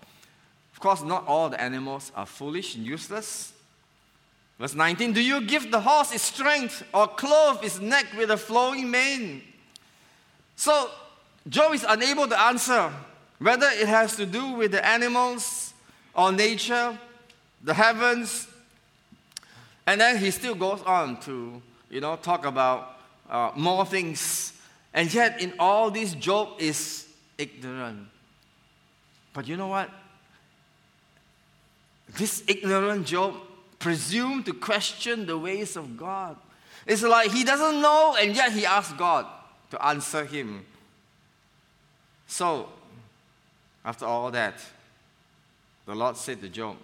Of 0.72 0.80
course, 0.80 1.02
not 1.02 1.26
all 1.26 1.48
the 1.48 1.60
animals 1.60 2.12
are 2.14 2.26
foolish 2.26 2.76
and 2.76 2.84
useless. 2.84 3.52
Verse 4.58 4.74
19 4.74 5.12
Do 5.12 5.22
you 5.22 5.40
give 5.42 5.70
the 5.70 5.80
horse 5.80 6.12
its 6.12 6.22
strength 6.22 6.82
or 6.94 7.08
clothe 7.08 7.62
its 7.62 7.80
neck 7.80 8.06
with 8.16 8.30
a 8.30 8.36
flowing 8.36 8.90
mane? 8.90 9.42
So, 10.56 10.90
Job 11.48 11.74
is 11.74 11.84
unable 11.88 12.26
to 12.26 12.40
answer 12.40 12.92
whether 13.38 13.66
it 13.66 13.86
has 13.86 14.16
to 14.16 14.26
do 14.26 14.52
with 14.52 14.72
the 14.72 14.84
animals 14.84 15.74
or 16.14 16.32
nature, 16.32 16.98
the 17.62 17.74
heavens. 17.74 18.48
And 19.86 20.00
then 20.00 20.16
he 20.16 20.30
still 20.30 20.54
goes 20.54 20.82
on 20.82 21.20
to, 21.20 21.60
you 21.90 22.00
know, 22.00 22.16
talk 22.16 22.46
about 22.46 22.95
uh, 23.28 23.52
more 23.54 23.84
things. 23.84 24.52
And 24.92 25.12
yet, 25.12 25.40
in 25.40 25.54
all 25.58 25.90
this, 25.90 26.14
Job 26.14 26.48
is 26.58 27.06
ignorant. 27.38 28.08
But 29.32 29.46
you 29.46 29.56
know 29.56 29.68
what? 29.68 29.90
This 32.16 32.42
ignorant 32.46 33.06
Job 33.06 33.34
presumed 33.78 34.46
to 34.46 34.54
question 34.54 35.26
the 35.26 35.36
ways 35.36 35.76
of 35.76 35.96
God. 35.96 36.36
It's 36.86 37.02
like 37.02 37.30
he 37.30 37.44
doesn't 37.44 37.80
know, 37.80 38.16
and 38.18 38.34
yet 38.34 38.52
he 38.52 38.64
asks 38.64 38.92
God 38.94 39.26
to 39.70 39.84
answer 39.84 40.24
him. 40.24 40.64
So, 42.26 42.68
after 43.84 44.06
all 44.06 44.30
that, 44.30 44.54
the 45.84 45.94
Lord 45.94 46.16
said 46.16 46.40
to 46.40 46.48
Job, 46.48 46.76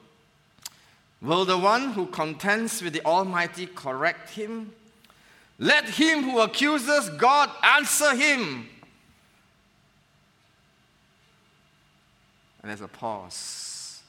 Will 1.20 1.44
the 1.44 1.58
one 1.58 1.92
who 1.92 2.06
contends 2.06 2.82
with 2.82 2.92
the 2.92 3.04
Almighty 3.04 3.66
correct 3.66 4.30
him? 4.30 4.72
Let 5.62 5.88
him 5.90 6.24
who 6.24 6.40
accuses 6.40 7.08
God 7.10 7.48
answer 7.62 8.16
him. 8.16 8.68
And 12.60 12.68
there's 12.68 12.80
a 12.80 12.88
pause. 12.88 14.02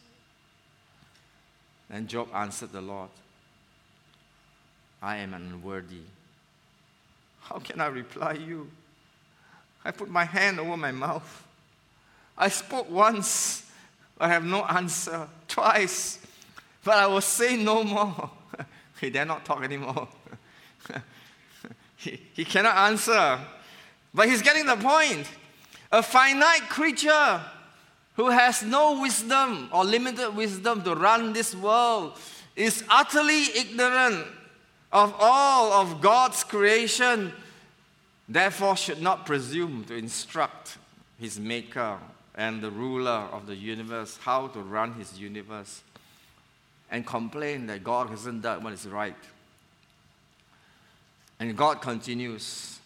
Then 1.91 2.07
Job 2.07 2.29
answered 2.33 2.71
the 2.71 2.81
Lord, 2.81 3.11
I 4.99 5.17
am 5.17 5.35
unworthy. 5.35 6.01
How 7.41 7.59
can 7.59 7.79
I 7.81 7.85
reply 7.85 8.33
you? 8.33 8.67
I 9.85 9.91
put 9.91 10.09
my 10.09 10.25
hand 10.25 10.59
over 10.59 10.75
my 10.75 10.91
mouth. 10.91 11.45
I 12.35 12.49
spoke 12.49 12.89
once, 12.89 13.69
I 14.19 14.27
have 14.27 14.43
no 14.43 14.65
answer. 14.65 15.27
Twice, 15.47 16.17
but 16.83 16.95
I 16.95 17.05
will 17.05 17.21
say 17.21 17.57
no 17.57 17.83
more. 17.83 18.31
he 18.99 19.11
dare 19.11 19.25
not 19.25 19.45
talk 19.45 19.63
anymore. 19.63 20.07
He, 22.03 22.19
he 22.33 22.45
cannot 22.45 22.75
answer. 22.75 23.39
But 24.13 24.29
he's 24.29 24.41
getting 24.41 24.65
the 24.65 24.75
point. 24.75 25.27
A 25.91 26.03
finite 26.03 26.69
creature 26.69 27.41
who 28.15 28.29
has 28.29 28.63
no 28.63 29.01
wisdom 29.01 29.69
or 29.71 29.83
limited 29.83 30.35
wisdom 30.35 30.83
to 30.83 30.95
run 30.95 31.33
this 31.33 31.55
world 31.55 32.17
is 32.55 32.83
utterly 32.89 33.45
ignorant 33.55 34.25
of 34.91 35.15
all 35.19 35.73
of 35.73 36.01
God's 36.01 36.43
creation, 36.43 37.33
therefore 38.29 38.77
should 38.77 39.01
not 39.01 39.25
presume 39.25 39.83
to 39.85 39.95
instruct 39.95 40.77
his 41.19 41.39
maker 41.39 41.97
and 42.35 42.61
the 42.61 42.69
ruler 42.69 43.27
of 43.31 43.47
the 43.47 43.55
universe 43.55 44.17
how 44.21 44.47
to 44.47 44.59
run 44.59 44.93
his 44.93 45.19
universe 45.19 45.81
and 46.91 47.05
complain 47.07 47.65
that 47.67 47.83
God 47.83 48.09
hasn't 48.09 48.43
done 48.43 48.63
what 48.63 48.73
is 48.73 48.87
right. 48.87 49.15
And 51.43 51.57
God 51.57 51.81
continues. 51.81 52.79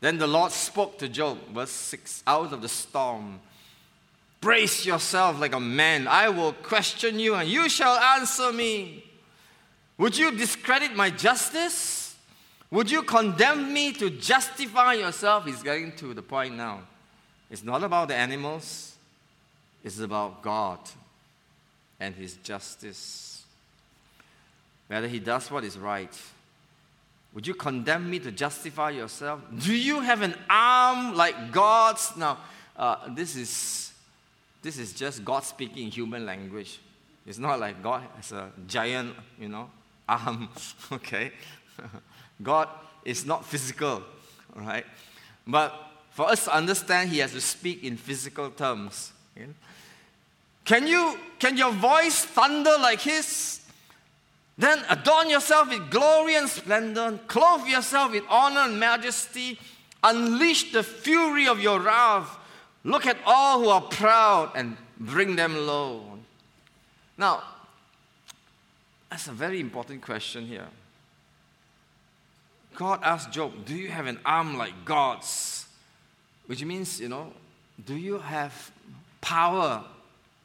Then 0.00 0.16
the 0.16 0.26
Lord 0.26 0.52
spoke 0.52 0.96
to 1.00 1.08
Job, 1.08 1.36
verse 1.52 1.70
6 1.70 2.22
out 2.26 2.54
of 2.54 2.62
the 2.62 2.68
storm. 2.68 3.40
Brace 4.40 4.86
yourself 4.86 5.38
like 5.38 5.52
a 5.52 5.60
man. 5.60 6.08
I 6.08 6.30
will 6.30 6.54
question 6.54 7.18
you, 7.18 7.34
and 7.34 7.46
you 7.46 7.68
shall 7.68 7.98
answer 7.98 8.54
me. 8.54 9.04
Would 9.98 10.16
you 10.16 10.30
discredit 10.30 10.96
my 10.96 11.10
justice? 11.10 12.16
Would 12.70 12.90
you 12.90 13.02
condemn 13.02 13.70
me 13.70 13.92
to 13.92 14.08
justify 14.08 14.94
yourself? 14.94 15.44
He's 15.44 15.62
getting 15.62 15.92
to 15.96 16.14
the 16.14 16.22
point 16.22 16.56
now. 16.56 16.80
It's 17.50 17.62
not 17.62 17.84
about 17.84 18.08
the 18.08 18.14
animals, 18.14 18.96
it's 19.84 20.00
about 20.00 20.40
God 20.40 20.78
and 22.00 22.14
His 22.14 22.36
justice. 22.36 23.44
Whether 24.86 25.08
He 25.08 25.18
does 25.18 25.50
what 25.50 25.64
is 25.64 25.76
right. 25.76 26.18
Would 27.34 27.46
you 27.46 27.54
condemn 27.54 28.10
me 28.10 28.18
to 28.20 28.32
justify 28.32 28.90
yourself? 28.90 29.40
Do 29.58 29.74
you 29.74 30.00
have 30.00 30.22
an 30.22 30.34
arm 30.48 31.14
like 31.14 31.52
God's? 31.52 32.16
Now, 32.16 32.38
uh, 32.76 33.14
this, 33.14 33.36
is, 33.36 33.92
this 34.62 34.78
is 34.78 34.92
just 34.92 35.24
God 35.24 35.44
speaking 35.44 35.90
human 35.90 36.24
language. 36.24 36.80
It's 37.26 37.38
not 37.38 37.60
like 37.60 37.82
God 37.82 38.02
has 38.16 38.32
a 38.32 38.50
giant, 38.66 39.14
you 39.38 39.48
know, 39.48 39.70
arm, 40.08 40.48
okay? 40.92 41.32
God 42.42 42.68
is 43.04 43.26
not 43.26 43.44
physical, 43.44 44.02
right? 44.54 44.86
But 45.46 45.74
for 46.10 46.28
us 46.28 46.44
to 46.44 46.54
understand, 46.54 47.10
he 47.10 47.18
has 47.18 47.32
to 47.32 47.40
speak 47.40 47.84
in 47.84 47.96
physical 47.96 48.50
terms. 48.50 49.12
Can, 50.64 50.86
you, 50.86 51.18
can 51.38 51.56
your 51.56 51.72
voice 51.72 52.24
thunder 52.24 52.76
like 52.80 53.00
his? 53.00 53.60
Then 54.58 54.82
adorn 54.90 55.30
yourself 55.30 55.70
with 55.70 55.88
glory 55.88 56.34
and 56.34 56.48
splendor, 56.48 57.20
clothe 57.28 57.68
yourself 57.68 58.10
with 58.10 58.24
honor 58.28 58.62
and 58.62 58.80
majesty, 58.80 59.58
unleash 60.02 60.72
the 60.72 60.82
fury 60.82 61.46
of 61.46 61.60
your 61.60 61.78
wrath. 61.78 62.36
Look 62.82 63.06
at 63.06 63.18
all 63.24 63.60
who 63.60 63.68
are 63.68 63.80
proud 63.80 64.50
and 64.56 64.76
bring 64.98 65.36
them 65.36 65.56
low. 65.56 66.18
Now, 67.16 67.44
that's 69.08 69.28
a 69.28 69.32
very 69.32 69.60
important 69.60 70.02
question 70.02 70.44
here. 70.44 70.66
God 72.74 73.00
asked 73.02 73.30
Job, 73.30 73.64
Do 73.64 73.74
you 73.74 73.88
have 73.88 74.06
an 74.06 74.18
arm 74.24 74.58
like 74.58 74.84
God's? 74.84 75.66
Which 76.46 76.64
means, 76.64 77.00
you 77.00 77.08
know, 77.08 77.32
do 77.84 77.94
you 77.94 78.18
have 78.18 78.72
power, 79.20 79.84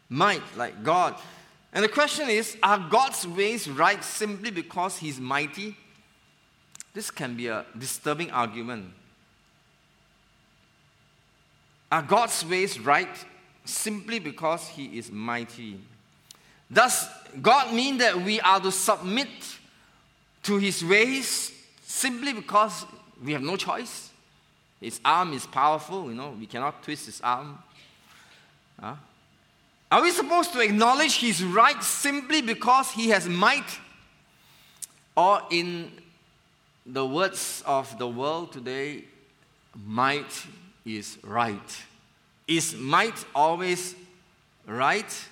might 0.10 0.44
like 0.56 0.84
God? 0.84 1.16
And 1.74 1.84
the 1.84 1.90
question 1.90 2.30
is 2.30 2.56
Are 2.62 2.78
God's 2.78 3.28
ways 3.28 3.68
right 3.68 4.04
simply 4.04 4.52
because 4.52 4.98
He's 4.98 5.20
mighty? 5.20 5.76
This 6.94 7.10
can 7.10 7.36
be 7.36 7.48
a 7.48 7.66
disturbing 7.78 8.30
argument. 8.30 8.94
Are 11.92 12.04
God's 12.04 12.46
ways 12.46 12.80
right 12.80 13.26
simply 13.66 14.20
because 14.20 14.68
He 14.68 14.98
is 14.98 15.12
mighty? 15.12 15.80
Does 16.72 17.08
God 17.42 17.74
mean 17.74 17.98
that 17.98 18.16
we 18.16 18.40
are 18.42 18.60
to 18.60 18.72
submit 18.72 19.30
to 20.44 20.58
His 20.58 20.86
ways 20.86 21.52
simply 21.84 22.34
because 22.34 22.86
we 23.24 23.34
have 23.34 23.42
no 23.42 23.58
choice? 23.58 24.12
His 24.80 25.00
arm 25.04 25.34
is 25.34 25.48
powerful, 25.48 26.10
you 26.10 26.16
know, 26.16 26.36
we 26.38 26.46
cannot 26.46 26.84
twist 26.84 27.08
His 27.08 27.22
arm. 27.22 27.58
Huh? 28.80 28.96
Are 29.94 30.02
we 30.02 30.10
supposed 30.10 30.54
to 30.54 30.60
acknowledge 30.60 31.14
He's 31.14 31.44
right 31.44 31.84
simply 31.84 32.42
because 32.42 32.90
He 32.90 33.10
has 33.10 33.30
might? 33.30 33.80
Or, 35.16 35.44
in 35.52 35.92
the 36.84 37.06
words 37.06 37.62
of 37.68 37.96
the 38.00 38.08
world 38.08 38.54
today, 38.54 39.04
might 39.86 40.48
is 40.84 41.20
right. 41.22 41.84
Is 42.48 42.76
might 42.76 43.24
always 43.36 43.94
right? 44.66 45.30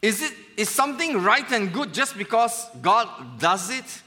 Is 0.00 0.22
it 0.22 0.32
is 0.56 0.70
something 0.70 1.22
right 1.22 1.52
and 1.52 1.70
good 1.70 1.92
just 1.92 2.16
because 2.16 2.70
God 2.80 3.38
does 3.38 3.68
it? 3.68 4.02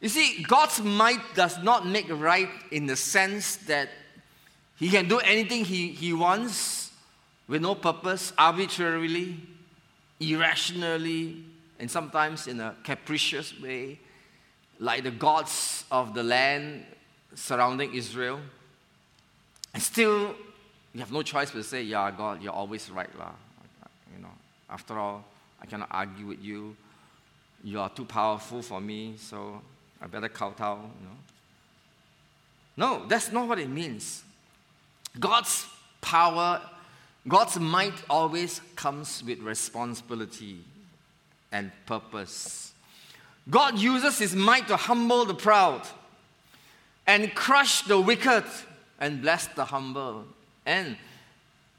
You 0.00 0.08
see, 0.08 0.42
God's 0.42 0.82
might 0.82 1.22
does 1.36 1.62
not 1.62 1.86
make 1.86 2.08
right 2.10 2.50
in 2.72 2.86
the 2.86 2.96
sense 2.96 3.54
that 3.68 3.88
He 4.80 4.88
can 4.88 5.06
do 5.06 5.18
anything 5.20 5.64
He, 5.64 5.92
he 5.92 6.12
wants 6.12 6.85
with 7.48 7.62
no 7.62 7.74
purpose, 7.74 8.32
arbitrarily, 8.36 9.40
irrationally, 10.20 11.44
and 11.78 11.90
sometimes 11.90 12.46
in 12.46 12.60
a 12.60 12.74
capricious 12.82 13.58
way, 13.60 14.00
like 14.78 15.02
the 15.04 15.10
gods 15.10 15.84
of 15.90 16.14
the 16.14 16.22
land 16.22 16.84
surrounding 17.34 17.94
Israel. 17.94 18.40
And 19.74 19.82
still, 19.82 20.34
you 20.92 21.00
have 21.00 21.12
no 21.12 21.22
choice 21.22 21.50
but 21.50 21.58
to 21.58 21.64
say, 21.64 21.82
Yeah, 21.82 22.10
God, 22.10 22.42
you're 22.42 22.52
always 22.52 22.90
right. 22.90 23.10
lah. 23.18 23.32
You 24.14 24.22
know, 24.22 24.32
after 24.70 24.98
all, 24.98 25.24
I 25.60 25.66
cannot 25.66 25.88
argue 25.90 26.26
with 26.26 26.42
you. 26.42 26.76
You 27.62 27.80
are 27.80 27.90
too 27.90 28.04
powerful 28.04 28.62
for 28.62 28.80
me, 28.80 29.14
so 29.18 29.60
I 30.00 30.06
better 30.06 30.28
kowtow, 30.28 30.76
you 30.76 31.06
know. 31.06 31.16
No, 32.76 33.06
that's 33.06 33.32
not 33.32 33.48
what 33.48 33.58
it 33.58 33.68
means. 33.68 34.22
God's 35.18 35.66
power, 36.00 36.60
God's 37.28 37.58
might 37.58 37.94
always 38.08 38.60
comes 38.76 39.22
with 39.24 39.40
responsibility 39.40 40.60
and 41.50 41.72
purpose. 41.84 42.72
God 43.48 43.78
uses 43.78 44.18
his 44.18 44.34
might 44.34 44.68
to 44.68 44.76
humble 44.76 45.24
the 45.24 45.34
proud 45.34 45.82
and 47.06 47.34
crush 47.34 47.82
the 47.82 48.00
wicked 48.00 48.44
and 49.00 49.22
bless 49.22 49.46
the 49.48 49.64
humble. 49.64 50.24
And 50.64 50.96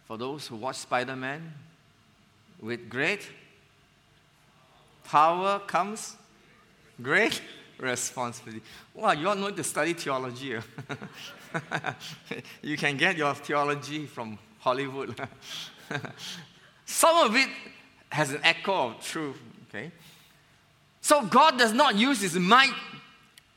for 0.06 0.18
those 0.18 0.48
who 0.48 0.56
watch 0.56 0.78
Spider 0.78 1.16
Man, 1.16 1.54
with 2.62 2.90
great 2.90 3.28
power 5.04 5.60
comes 5.60 6.16
great 7.02 7.42
responsibility. 7.78 8.64
Wow, 8.94 9.12
you 9.12 9.30
all 9.30 9.36
know 9.36 9.52
to 9.52 9.64
study 9.64 9.94
theology. 9.94 10.56
Eh? 10.56 10.62
you 12.62 12.78
can 12.78 12.98
get 12.98 13.18
your 13.18 13.34
theology 13.36 14.06
from 14.06 14.38
Hollywood. 14.68 15.16
Some 16.86 17.26
of 17.26 17.34
it 17.38 17.48
has 18.10 18.32
an 18.32 18.42
echo 18.44 18.90
of 18.90 19.02
truth. 19.02 19.40
Okay? 19.70 19.94
So 21.00 21.26
God 21.26 21.58
does 21.58 21.72
not 21.72 21.96
use 21.96 22.20
his 22.20 22.36
might 22.36 22.74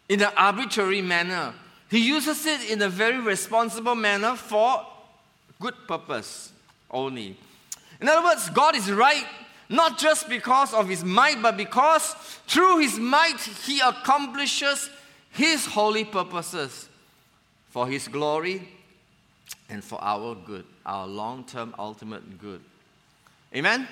in 0.08 0.22
an 0.22 0.30
arbitrary 0.36 1.02
manner. 1.02 1.52
He 1.90 1.98
uses 1.98 2.46
it 2.46 2.70
in 2.70 2.80
a 2.80 2.88
very 2.88 3.18
responsible 3.18 3.96
manner 3.96 4.36
for 4.36 4.86
good 5.60 5.74
purpose 5.88 6.52
only. 6.88 7.36
In 8.00 8.08
other 8.08 8.22
words, 8.22 8.48
God 8.50 8.76
is 8.76 8.88
right 8.92 9.26
not 9.68 9.98
just 9.98 10.28
because 10.28 10.72
of 10.72 10.88
his 10.88 11.02
might, 11.02 11.42
but 11.42 11.56
because 11.56 12.14
through 12.46 12.78
his 12.78 13.00
might 13.00 13.40
he 13.66 13.80
accomplishes 13.80 14.88
his 15.32 15.66
holy 15.66 16.04
purposes 16.04 16.88
for 17.70 17.88
his 17.88 18.06
glory 18.06 18.68
and 19.68 19.82
for 19.82 20.02
our 20.02 20.34
good, 20.34 20.64
our 20.84 21.06
long 21.06 21.44
term 21.44 21.74
ultimate 21.78 22.38
good. 22.38 22.60
Amen? 23.54 23.86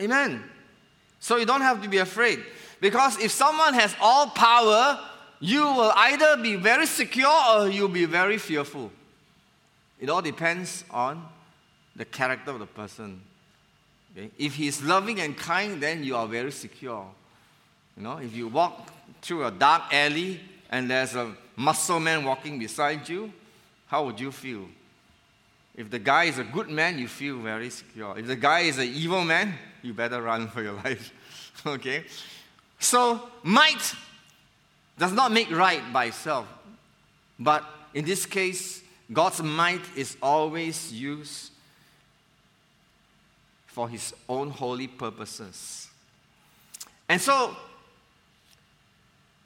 Amen. 0.00 0.42
So 1.18 1.36
you 1.36 1.44
don't 1.44 1.60
have 1.60 1.82
to 1.82 1.88
be 1.88 1.98
afraid. 1.98 2.40
Because 2.80 3.20
if 3.20 3.30
someone 3.30 3.74
has 3.74 3.94
all 4.00 4.28
power, 4.28 4.98
you 5.40 5.62
will 5.62 5.92
either 5.94 6.36
be 6.36 6.56
very 6.56 6.86
secure 6.86 7.42
or 7.50 7.68
you'll 7.68 7.88
be 7.88 8.06
very 8.06 8.38
fearful. 8.38 8.90
It 10.00 10.08
all 10.08 10.22
depends 10.22 10.84
on 10.90 11.26
the 11.94 12.04
character 12.06 12.52
of 12.52 12.58
the 12.58 12.66
person. 12.66 13.20
Okay? 14.16 14.30
If 14.38 14.54
he's 14.54 14.82
loving 14.82 15.20
and 15.20 15.36
kind, 15.36 15.82
then 15.82 16.02
you 16.02 16.16
are 16.16 16.26
very 16.26 16.52
secure. 16.52 17.06
You 17.96 18.02
know, 18.02 18.16
if 18.16 18.34
you 18.34 18.48
walk 18.48 18.90
through 19.20 19.44
a 19.44 19.50
dark 19.50 19.92
alley 19.92 20.40
and 20.70 20.90
there's 20.90 21.14
a 21.14 21.34
muscle 21.56 22.00
man 22.00 22.24
walking 22.24 22.58
beside 22.58 23.08
you, 23.08 23.32
how 23.90 24.04
would 24.04 24.20
you 24.20 24.30
feel? 24.30 24.68
If 25.74 25.90
the 25.90 25.98
guy 25.98 26.24
is 26.24 26.38
a 26.38 26.44
good 26.44 26.68
man, 26.68 26.96
you 26.96 27.08
feel 27.08 27.38
very 27.38 27.70
secure. 27.70 28.16
If 28.16 28.28
the 28.28 28.36
guy 28.36 28.60
is 28.60 28.78
an 28.78 28.86
evil 28.86 29.24
man, 29.24 29.52
you 29.82 29.92
better 29.92 30.22
run 30.22 30.46
for 30.46 30.62
your 30.62 30.74
life. 30.84 31.12
okay? 31.66 32.04
So, 32.78 33.28
might 33.42 33.94
does 34.96 35.12
not 35.12 35.32
make 35.32 35.50
right 35.50 35.82
by 35.92 36.04
itself. 36.04 36.46
But 37.36 37.64
in 37.92 38.04
this 38.04 38.26
case, 38.26 38.80
God's 39.12 39.42
might 39.42 39.82
is 39.96 40.16
always 40.22 40.92
used 40.92 41.50
for 43.66 43.88
his 43.88 44.14
own 44.28 44.50
holy 44.50 44.86
purposes. 44.86 45.88
And 47.08 47.20
so, 47.20 47.56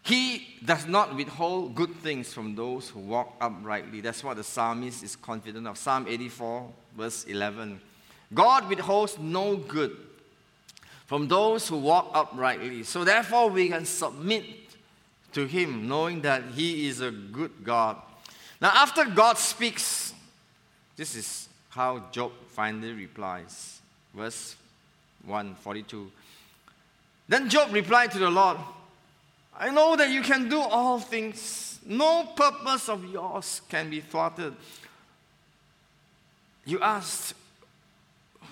he 0.04 0.46
does 0.62 0.86
not 0.86 1.16
withhold 1.16 1.74
good 1.74 1.94
things 1.96 2.32
from 2.32 2.54
those 2.54 2.90
who 2.90 3.00
walk 3.00 3.34
uprightly. 3.40 4.02
That's 4.02 4.22
what 4.22 4.36
the 4.36 4.44
psalmist 4.44 5.02
is 5.02 5.16
confident 5.16 5.66
of. 5.66 5.78
Psalm 5.78 6.06
84, 6.06 6.68
verse 6.94 7.24
11. 7.24 7.80
God 8.34 8.68
withholds 8.68 9.18
no 9.18 9.56
good 9.56 9.96
from 11.06 11.26
those 11.26 11.68
who 11.68 11.78
walk 11.78 12.10
uprightly. 12.12 12.82
So, 12.82 13.02
therefore, 13.02 13.48
we 13.48 13.70
can 13.70 13.86
submit 13.86 14.44
to 15.32 15.46
Him, 15.46 15.88
knowing 15.88 16.20
that 16.20 16.42
He 16.54 16.86
is 16.86 17.00
a 17.00 17.10
good 17.10 17.64
God. 17.64 17.96
Now, 18.60 18.72
after 18.74 19.06
God 19.06 19.38
speaks, 19.38 20.12
this 20.96 21.16
is 21.16 21.48
how 21.70 22.02
Job 22.12 22.32
finally 22.50 22.92
replies 22.92 23.80
verse 24.14 24.54
142. 25.24 26.10
Then 27.26 27.48
Job 27.48 27.72
replied 27.72 28.10
to 28.12 28.18
the 28.18 28.30
Lord, 28.30 28.58
I 29.58 29.70
know 29.70 29.96
that 29.96 30.10
you 30.10 30.22
can 30.22 30.48
do 30.48 30.60
all 30.60 30.98
things. 30.98 31.78
No 31.86 32.24
purpose 32.34 32.88
of 32.88 33.04
yours 33.04 33.60
can 33.68 33.90
be 33.90 34.00
thwarted. 34.00 34.54
You 36.64 36.80
asked, 36.80 37.34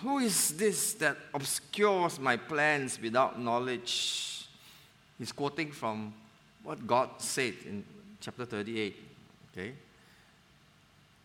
Who 0.03 0.19
is 0.19 0.57
this 0.57 0.95
that 0.95 1.17
obscures 1.35 2.19
my 2.19 2.37
plans 2.37 3.01
without 3.01 3.41
knowledge? 3.41 4.47
He's 5.19 5.33
quoting 5.33 5.73
from 5.73 6.13
what 6.63 6.87
God 6.87 7.11
said 7.19 7.55
in 7.67 7.85
chapter 8.21 8.45
38. 8.45 8.97
Okay? 9.53 9.73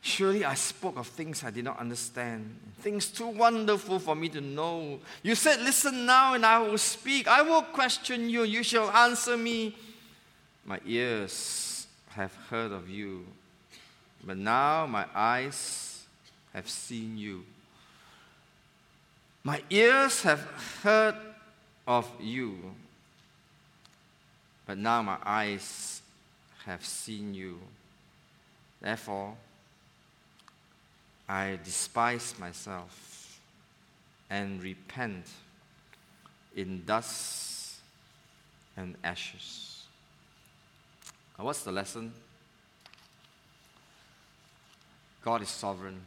Surely 0.02 0.46
I 0.46 0.54
spoke 0.54 0.98
of 0.98 1.08
things 1.08 1.44
I 1.44 1.52
did 1.52 1.66
not 1.66 1.80
understand, 1.80 2.56
things 2.80 3.08
too 3.08 3.28
wonderful 3.28 4.00
for 4.00 4.16
me 4.16 4.30
to 4.30 4.42
know. 4.42 5.00
You 5.24 5.36
said, 5.36 5.60
Listen 5.62 6.06
now, 6.06 6.34
and 6.34 6.46
I 6.46 6.60
will 6.60 6.78
speak. 6.78 7.28
I 7.28 7.42
will 7.42 7.62
question 7.62 8.30
you, 8.30 8.44
you 8.44 8.64
shall 8.64 8.90
answer 8.92 9.36
me. 9.36 9.76
My 10.66 10.80
ears 10.86 11.88
have 12.10 12.34
heard 12.50 12.72
of 12.72 12.90
you, 12.90 13.26
but 14.24 14.38
now 14.38 14.86
my 14.86 15.06
eyes 15.14 16.04
have 16.54 16.70
seen 16.70 17.18
you. 17.18 17.44
My 19.44 19.62
ears 19.70 20.24
have 20.24 20.42
heard 20.84 21.16
of 21.88 22.10
you, 22.20 22.58
but 24.66 24.78
now 24.78 25.02
my 25.02 25.18
eyes 25.24 26.02
have 26.66 26.86
seen 26.86 27.34
you. 27.34 27.60
Therefore, 28.82 29.36
I 31.28 31.60
despise 31.64 32.34
myself 32.40 33.40
and 34.30 34.62
repent 34.64 35.26
in 36.56 36.84
dust 36.86 37.76
and 38.76 38.96
ashes. 39.04 39.84
Now, 41.38 41.46
what's 41.46 41.64
the 41.64 41.72
lesson? 41.72 42.14
God 45.24 45.42
is 45.42 45.50
sovereign. 45.50 46.00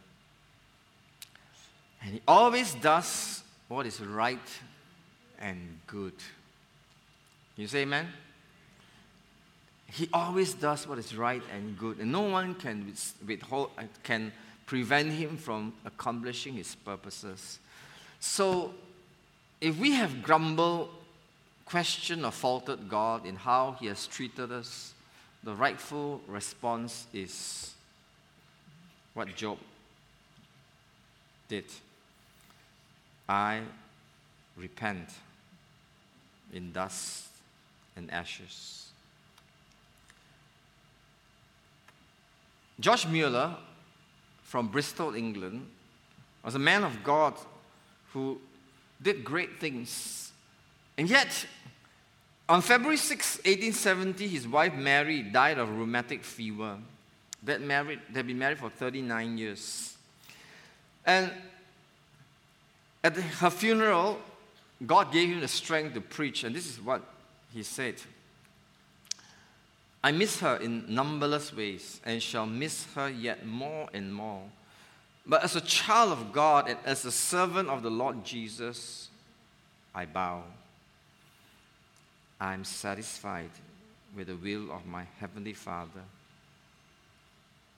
And 2.02 2.14
He 2.14 2.22
always 2.26 2.74
does 2.74 3.42
what 3.68 3.87
is 3.87 4.00
right 4.00 4.38
and 5.38 5.78
good. 5.87 6.14
You 7.56 7.66
say 7.66 7.83
amen? 7.83 8.09
He 9.92 10.09
always 10.12 10.54
does 10.54 10.87
what 10.87 10.98
is 10.98 11.16
right 11.16 11.42
and 11.52 11.76
good, 11.78 11.98
and 11.98 12.12
no 12.12 12.22
one 12.22 12.54
can 12.54 12.92
withhold, 13.26 13.70
uh, 13.76 13.83
can 14.02 14.33
prevent 14.70 15.11
him 15.11 15.37
from 15.37 15.72
accomplishing 15.85 16.54
his 16.54 16.76
purposes. 16.76 17.59
So, 18.20 18.72
if 19.61 19.76
we 19.80 19.90
have 19.94 20.22
grumbled, 20.22 20.90
questioned, 21.64 22.24
or 22.24 22.30
faulted 22.30 22.88
God 22.88 23.26
in 23.26 23.35
how 23.35 23.76
he 23.80 23.87
has 23.87 24.06
treated 24.06 24.52
us, 24.52 24.94
the 25.42 25.52
rightful 25.56 26.20
response 26.28 27.09
is 27.12 27.74
what 29.12 29.35
Job 29.35 29.59
did. 31.48 31.64
I 33.28 33.62
repent 34.56 35.09
in 36.52 36.70
dust 36.70 37.26
and 37.96 38.09
ashes. 38.12 38.87
George 42.78 43.09
Mueller 43.09 43.56
from 44.50 44.66
Bristol, 44.66 45.14
England, 45.14 45.64
was 46.44 46.56
a 46.56 46.58
man 46.58 46.82
of 46.82 47.04
God 47.04 47.34
who 48.12 48.40
did 49.00 49.22
great 49.22 49.60
things. 49.60 50.32
And 50.98 51.08
yet, 51.08 51.46
on 52.48 52.60
February 52.60 52.96
6, 52.96 53.36
1870, 53.44 54.26
his 54.26 54.48
wife 54.48 54.74
Mary 54.74 55.22
died 55.22 55.58
of 55.58 55.70
rheumatic 55.70 56.24
fever. 56.24 56.78
They'd, 57.44 57.60
married, 57.60 58.00
they'd 58.12 58.26
been 58.26 58.40
married 58.40 58.58
for 58.58 58.70
39 58.70 59.38
years. 59.38 59.96
And 61.06 61.30
at 63.04 63.16
her 63.16 63.50
funeral, 63.50 64.18
God 64.84 65.12
gave 65.12 65.28
him 65.28 65.38
the 65.38 65.46
strength 65.46 65.94
to 65.94 66.00
preach, 66.00 66.42
and 66.42 66.56
this 66.56 66.66
is 66.66 66.80
what 66.80 67.02
he 67.54 67.62
said 67.62 67.94
I 70.02 70.12
miss 70.12 70.40
her 70.40 70.56
in 70.56 70.84
numberless 70.94 71.54
ways, 71.54 72.00
and 72.04 72.22
shall 72.22 72.46
miss 72.46 72.86
her 72.94 73.10
yet 73.10 73.44
more 73.44 73.88
and 73.92 74.14
more. 74.14 74.42
But 75.26 75.44
as 75.44 75.56
a 75.56 75.60
child 75.60 76.12
of 76.12 76.32
God 76.32 76.68
and 76.68 76.78
as 76.84 77.04
a 77.04 77.12
servant 77.12 77.68
of 77.68 77.82
the 77.82 77.90
Lord 77.90 78.24
Jesus, 78.24 79.08
I 79.94 80.06
bow. 80.06 80.42
I 82.40 82.54
am 82.54 82.64
satisfied 82.64 83.50
with 84.16 84.28
the 84.28 84.36
will 84.36 84.72
of 84.72 84.86
my 84.86 85.04
Heavenly 85.18 85.52
Father. 85.52 86.02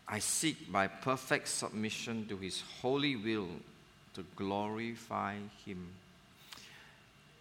I 0.07 0.21
seek 0.21 0.71
by 0.71 0.87
perfect 0.87 1.49
submission 1.49 2.27
to 2.29 2.37
His 2.37 2.63
holy 2.81 3.17
will 3.17 3.49
to 4.15 4.25
glorify 4.37 5.37
Him. 5.67 5.89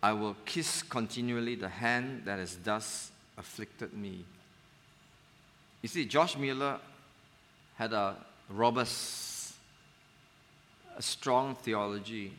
I 0.01 0.13
will 0.13 0.35
kiss 0.45 0.81
continually 0.81 1.55
the 1.55 1.69
hand 1.69 2.23
that 2.25 2.39
has 2.39 2.57
thus 2.57 3.11
afflicted 3.37 3.93
me. 3.93 4.25
You 5.81 5.89
see, 5.89 6.05
George 6.05 6.37
Mueller 6.37 6.79
had 7.75 7.93
a 7.93 8.15
robust, 8.49 9.53
a 10.95 11.01
strong 11.01 11.55
theology. 11.55 12.33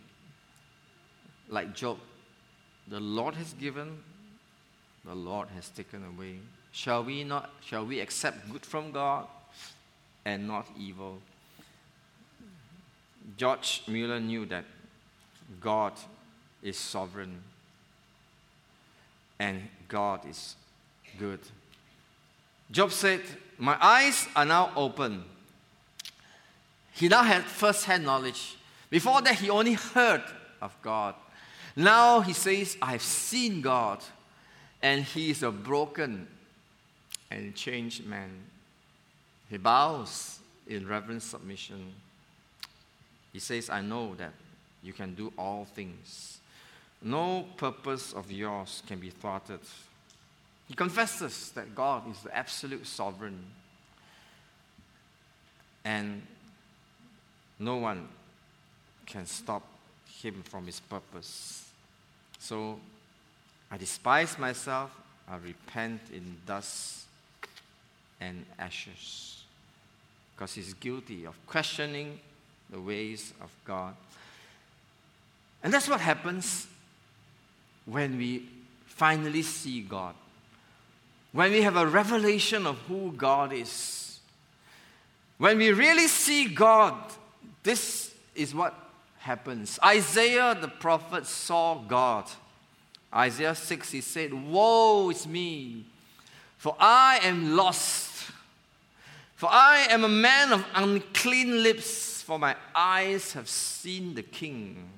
Like 1.48 1.74
Job, 1.74 1.98
the 2.88 3.00
Lord 3.00 3.34
has 3.34 3.52
given, 3.54 3.98
the 5.04 5.14
Lord 5.14 5.48
has 5.54 5.68
taken 5.68 6.04
away. 6.04 6.38
Shall 6.70 7.04
we 7.04 7.24
not 7.24 7.50
shall 7.60 7.84
we 7.84 8.00
accept 8.00 8.50
good 8.50 8.64
from 8.64 8.92
God 8.92 9.26
and 10.24 10.46
not 10.46 10.66
evil? 10.78 11.20
George 13.36 13.82
Mueller 13.86 14.20
knew 14.20 14.46
that 14.46 14.64
God 15.60 15.92
is 16.62 16.78
sovereign 16.78 17.42
and 19.38 19.68
God 19.88 20.20
is 20.28 20.56
good. 21.18 21.40
Job 22.72 22.90
said, 22.90 23.20
My 23.58 23.76
eyes 23.80 24.26
are 24.34 24.46
now 24.46 24.72
open. 24.74 25.24
He 26.94 27.06
now 27.06 27.22
had 27.22 27.44
first 27.44 27.84
hand 27.84 28.04
knowledge. 28.04 28.56
Before 28.88 29.20
that, 29.22 29.36
he 29.36 29.50
only 29.50 29.74
heard 29.74 30.22
of 30.60 30.74
God. 30.82 31.14
Now 31.76 32.20
he 32.20 32.32
says, 32.32 32.76
I've 32.80 33.02
seen 33.02 33.60
God, 33.60 34.02
and 34.82 35.04
he 35.04 35.30
is 35.30 35.42
a 35.42 35.50
broken 35.50 36.26
and 37.30 37.54
changed 37.54 38.06
man. 38.06 38.30
He 39.48 39.58
bows 39.58 40.38
in 40.66 40.86
reverent 40.86 41.22
submission. 41.22 41.92
He 43.32 43.38
says, 43.38 43.68
I 43.68 43.82
know 43.82 44.14
that 44.16 44.32
you 44.82 44.92
can 44.92 45.14
do 45.14 45.32
all 45.38 45.66
things. 45.66 46.38
No 47.02 47.46
purpose 47.56 48.12
of 48.12 48.30
yours 48.30 48.82
can 48.86 48.98
be 48.98 49.10
thwarted. 49.10 49.60
He 50.72 50.76
confesses 50.76 51.50
that 51.50 51.74
God 51.74 52.10
is 52.10 52.22
the 52.22 52.34
absolute 52.34 52.86
sovereign. 52.86 53.44
And 55.84 56.22
no 57.58 57.76
one 57.76 58.08
can 59.04 59.26
stop 59.26 59.64
him 60.22 60.42
from 60.42 60.64
his 60.64 60.80
purpose. 60.80 61.68
So 62.38 62.80
I 63.70 63.76
despise 63.76 64.38
myself, 64.38 64.90
I 65.28 65.36
repent 65.36 66.00
in 66.10 66.38
dust 66.46 67.04
and 68.18 68.46
ashes. 68.58 69.44
Because 70.34 70.54
he's 70.54 70.72
guilty 70.72 71.26
of 71.26 71.34
questioning 71.46 72.18
the 72.70 72.80
ways 72.80 73.34
of 73.42 73.50
God. 73.66 73.94
And 75.62 75.70
that's 75.70 75.90
what 75.90 76.00
happens 76.00 76.66
when 77.84 78.16
we 78.16 78.48
finally 78.86 79.42
see 79.42 79.82
God, 79.82 80.14
when 81.32 81.50
we 81.50 81.62
have 81.62 81.76
a 81.76 81.86
revelation 81.86 82.66
of 82.66 82.78
who 82.88 83.12
God 83.12 83.52
is, 83.52 84.20
when 85.38 85.58
we 85.58 85.72
really 85.72 86.06
see 86.06 86.46
God, 86.46 86.94
this 87.62 88.14
is 88.34 88.54
what 88.54 88.74
happens. 89.18 89.78
Isaiah 89.84 90.56
the 90.60 90.68
prophet 90.68 91.26
saw 91.26 91.76
God. 91.76 92.30
Isaiah 93.12 93.54
6, 93.54 93.90
he 93.90 94.00
said, 94.00 94.32
Woe 94.32 95.10
is 95.10 95.26
me, 95.26 95.84
for 96.58 96.76
I 96.78 97.20
am 97.22 97.56
lost. 97.56 98.30
For 99.34 99.48
I 99.50 99.86
am 99.90 100.04
a 100.04 100.08
man 100.08 100.52
of 100.52 100.64
unclean 100.74 101.62
lips, 101.62 102.22
for 102.22 102.38
my 102.38 102.54
eyes 102.74 103.32
have 103.32 103.48
seen 103.48 104.14
the 104.14 104.22
King, 104.22 104.88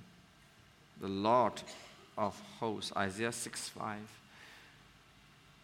the 1.01 1.09
Lord 1.09 1.63
of 2.19 2.39
hosts. 2.61 2.93
Isaiah 2.95 3.33
6 3.33 3.69
5. 3.71 3.99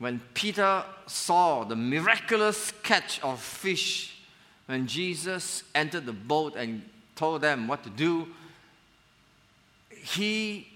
When 0.00 0.20
Peter 0.32 0.82
saw 1.06 1.62
the 1.64 1.76
miraculous 1.76 2.72
catch 2.82 3.20
of 3.20 3.38
fish, 3.38 4.16
when 4.64 4.86
Jesus 4.86 5.62
entered 5.74 6.06
the 6.06 6.14
boat 6.14 6.56
and 6.56 6.82
told 7.14 7.42
them 7.42 7.68
what 7.68 7.84
to 7.84 7.90
do, 7.90 8.28
he 9.90 10.66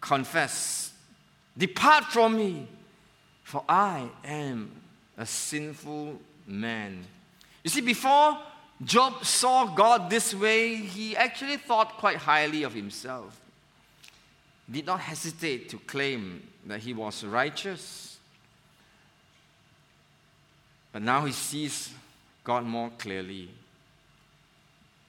confessed, 0.00 0.92
Depart 1.56 2.06
from 2.06 2.36
me, 2.36 2.66
for 3.44 3.62
I 3.68 4.08
am 4.24 4.72
a 5.16 5.24
sinful 5.24 6.20
man. 6.48 7.04
You 7.62 7.70
see, 7.70 7.80
before 7.80 8.38
Job 8.82 9.24
saw 9.24 9.66
God 9.66 10.10
this 10.10 10.34
way, 10.34 10.74
he 10.74 11.16
actually 11.16 11.58
thought 11.58 11.96
quite 11.98 12.16
highly 12.16 12.64
of 12.64 12.74
himself 12.74 13.40
did 14.68 14.84
not 14.84 14.98
hesitate 14.98 15.68
to 15.68 15.78
claim 15.78 16.42
that 16.66 16.80
he 16.80 16.92
was 16.92 17.24
righteous. 17.24 18.18
But 20.92 21.02
now 21.02 21.24
he 21.24 21.32
sees 21.32 21.90
God 22.44 22.64
more 22.64 22.90
clearly 22.98 23.50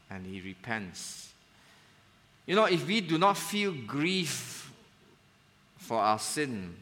and 0.10 0.26
he 0.26 0.42
repents. 0.42 1.34
You 2.46 2.56
know, 2.56 2.66
if 2.66 2.88
we 2.88 3.02
do 3.02 3.18
not 3.18 3.38
feel 3.38 3.74
grief 3.86 4.72
for 5.78 6.00
our 6.00 6.20
sin, 6.20 6.76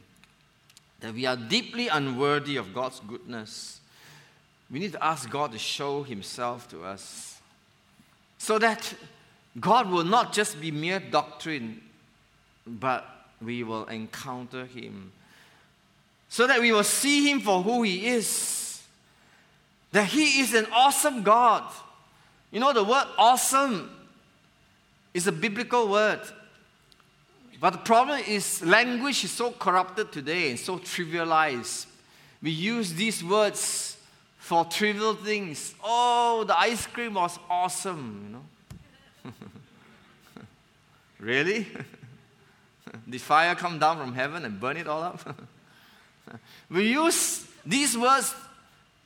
that 1.00 1.14
we 1.14 1.26
are 1.26 1.36
deeply 1.36 1.88
unworthy 1.88 2.58
of 2.58 2.74
God's 2.74 3.00
goodness, 3.00 3.80
we 4.70 4.80
need 4.80 4.94
to 4.94 5.04
ask 5.04 5.30
God 5.30 5.52
to 5.52 5.60
show 5.60 6.04
Himself 6.04 6.68
to 6.70 6.84
us 6.84 7.40
so 8.38 8.60
that 8.60 8.94
God 9.60 9.90
will 9.90 10.04
not 10.04 10.34
just 10.34 10.60
be 10.60 10.72
mere 10.72 11.00
doctrine, 11.00 11.82
but 12.66 13.14
we 13.41 13.63
will 13.63 13.86
encounter 13.86 14.65
Him. 14.65 15.12
so 16.28 16.48
that 16.48 16.60
we 16.60 16.71
will 16.71 16.84
see 16.84 17.30
him 17.30 17.39
for 17.39 17.62
who 17.62 17.84
he 17.84 18.08
is. 18.08 18.82
That 19.91 20.08
he 20.08 20.41
is 20.41 20.54
an 20.54 20.67
awesome 20.74 21.24
God. 21.24 21.63
You 22.52 22.60
know, 22.60 22.74
the 22.74 22.84
word 22.84 23.06
awesome 23.17 23.89
is 25.13 25.28
a 25.28 25.32
biblical 25.32 25.88
word. 25.88 26.19
But 27.62 27.69
the 27.69 27.80
problem 27.80 28.19
is, 28.28 28.62
language 28.63 29.24
is 29.24 29.32
so 29.32 29.52
corrupted 29.52 30.12
today 30.12 30.50
and 30.50 30.60
so 30.60 30.78
trivialized. 30.78 31.86
We 32.41 32.52
use 32.52 32.93
these 32.93 33.24
words 33.24 33.95
for 34.38 34.65
trivial 34.65 35.15
things. 35.15 35.74
Oh, 35.82 36.43
the 36.45 36.60
ice 36.60 36.86
cream 36.86 37.13
was 37.13 37.39
awesome, 37.50 38.41
you 39.24 39.32
know. 39.32 39.34
really? 41.19 41.65
Did 43.10 43.22
fire 43.22 43.56
come 43.56 43.80
down 43.80 43.98
from 43.98 44.14
heaven 44.14 44.46
and 44.46 44.60
burn 44.60 44.78
it 44.78 44.88
all 44.88 45.04
up? 45.04 45.38
we 46.70 46.92
use 46.92 47.46
these 47.66 47.98
words 47.98 48.34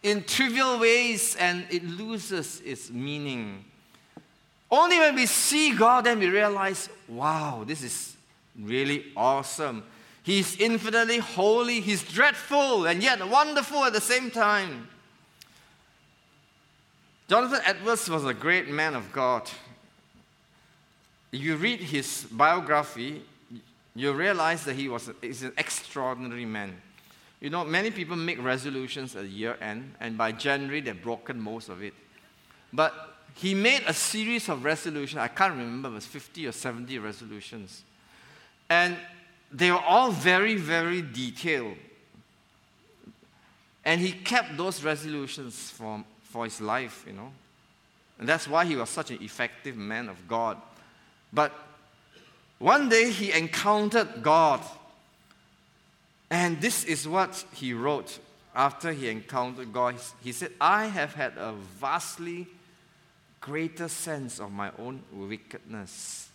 in 0.04 0.24
trivial 0.24 0.80
ways 0.80 1.36
and 1.36 1.66
it 1.70 1.84
loses 1.84 2.62
its 2.62 2.90
meaning. 2.90 3.66
Only 4.72 5.00
when 5.00 5.16
we 5.16 5.26
see 5.26 5.76
God, 5.76 6.06
then 6.06 6.20
we 6.20 6.28
realize, 6.28 6.90
wow, 7.08 7.64
this 7.66 7.84
is 7.84 8.16
really 8.60 9.06
awesome. 9.16 9.84
He's 10.22 10.58
infinitely 10.58 11.18
holy, 11.18 11.82
He's 11.82 12.04
dreadful, 12.04 12.86
and 12.86 13.02
yet 13.02 13.28
wonderful 13.28 13.84
at 13.86 13.94
the 13.94 14.02
same 14.02 14.30
time. 14.30 14.88
Jonathan 17.28 17.62
Edwards 17.66 18.10
was 18.10 18.26
a 18.26 18.34
great 18.34 18.70
man 18.70 18.96
of 18.96 19.12
God. 19.12 19.50
If 21.32 21.40
you 21.42 21.58
read 21.58 21.80
his 21.80 22.26
biography, 22.32 23.22
you 23.96 24.14
realize 24.14 24.64
that 24.66 24.76
he 24.76 24.88
was 24.88 25.10
is 25.22 25.44
an 25.44 25.54
extraordinary 25.58 26.46
man. 26.46 26.82
You 27.42 27.50
know, 27.50 27.64
many 27.64 27.92
people 27.92 28.16
make 28.16 28.42
resolutions 28.44 29.16
at 29.16 29.26
year 29.26 29.58
end, 29.62 29.94
and 30.00 30.18
by 30.18 30.32
January 30.32 30.82
they've 30.82 31.02
broken 31.02 31.40
most 31.40 31.70
of 31.70 31.82
it. 31.82 31.94
But 32.72 32.94
he 33.36 33.54
made 33.54 33.84
a 33.88 33.94
series 33.94 34.50
of 34.50 34.64
resolutions. 34.64 35.20
I 35.20 35.30
can't 35.30 35.54
remember, 35.54 35.90
it 35.90 35.94
was 35.94 36.06
50 36.06 36.48
or 36.48 36.52
70 36.52 37.00
resolutions. 37.00 37.84
And 38.70 38.98
they 39.52 39.72
were 39.72 39.80
all 39.80 40.12
very, 40.12 40.56
very 40.56 41.02
detailed. 41.02 41.78
And 43.86 44.02
he 44.02 44.12
kept 44.12 44.58
those 44.58 44.84
resolutions 44.84 45.72
for, 45.72 46.04
for 46.24 46.44
his 46.44 46.60
life, 46.60 47.06
you 47.08 47.14
know. 47.14 47.32
And 48.20 48.28
that's 48.28 48.48
why 48.48 48.66
he 48.66 48.76
was 48.76 48.90
such 48.90 49.12
an 49.12 49.24
effective 49.24 49.78
man 49.78 50.10
of 50.10 50.28
God. 50.28 50.58
But 51.32 51.54
one 52.60 52.90
day 52.90 53.10
he 53.12 53.32
encountered 53.32 54.22
God. 54.22 54.62
And 56.30 56.62
this 56.62 56.84
is 56.84 57.08
what 57.08 57.44
he 57.54 57.74
wrote 57.74 58.20
after 58.54 58.92
he 58.92 59.10
encountered 59.10 59.74
God. 59.74 59.96
He 60.22 60.32
said, 60.32 60.52
I 60.62 60.86
have 60.86 61.16
had 61.16 61.34
a 61.38 61.54
vastly 61.54 62.48
greater 63.42 63.88
sense 63.88 64.40
of 64.40 64.52
my 64.52 64.72
own 64.78 65.02
wickedness 65.12 66.30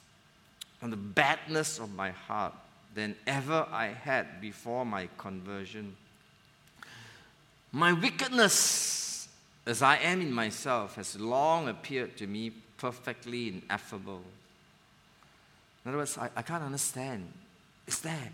and 0.81 0.93
the 0.93 0.97
badness 0.97 1.79
of 1.79 1.95
my 1.95 2.11
heart 2.11 2.55
than 2.95 3.15
ever 3.27 3.67
I 3.71 3.89
had 3.89 4.41
before 4.41 4.85
my 4.87 5.09
conversion. 5.19 5.97
My 7.73 7.93
wickedness, 7.93 9.29
as 9.67 9.83
I 9.83 9.97
am 9.97 10.21
in 10.21 10.33
myself, 10.33 10.95
has 10.97 11.19
long 11.19 11.69
appeared 11.69 12.17
to 12.19 12.27
me 12.27 12.53
perfectly 12.79 13.49
ineffable. 13.49 14.23
In 15.85 15.91
other 15.91 15.99
words, 15.99 16.17
I, 16.17 16.31
I 16.37 16.43
can't 16.43 16.63
understand. 16.63 17.31
It's 17.87 18.01
there. 18.01 18.31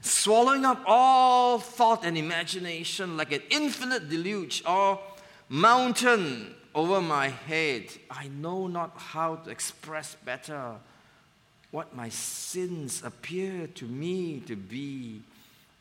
Swallowing 0.00 0.64
up 0.64 0.82
all 0.86 1.58
thought 1.58 2.04
and 2.04 2.18
imagination 2.18 3.16
like 3.16 3.32
an 3.32 3.42
infinite 3.50 4.10
deluge 4.10 4.62
or 4.66 5.00
mountain 5.48 6.54
over 6.74 7.00
my 7.00 7.28
head. 7.28 7.84
I 8.10 8.28
know 8.28 8.66
not 8.66 8.92
how 8.96 9.36
to 9.36 9.50
express 9.50 10.16
better 10.24 10.74
what 11.70 11.94
my 11.96 12.08
sins 12.10 13.02
appear 13.04 13.66
to 13.66 13.86
me 13.86 14.40
to 14.40 14.56
be 14.56 15.22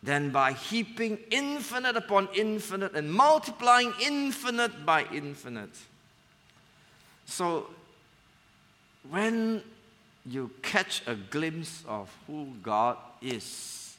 than 0.03 0.31
by 0.31 0.53
heaping 0.53 1.19
infinite 1.29 1.95
upon 1.95 2.27
infinite 2.33 2.95
and 2.95 3.11
multiplying 3.11 3.93
infinite 4.01 4.85
by 4.85 5.05
infinite. 5.11 5.77
So, 7.25 7.67
when 9.09 9.63
you 10.25 10.51
catch 10.61 11.01
a 11.07 11.15
glimpse 11.15 11.83
of 11.87 12.15
who 12.27 12.47
God 12.61 12.97
is, 13.21 13.95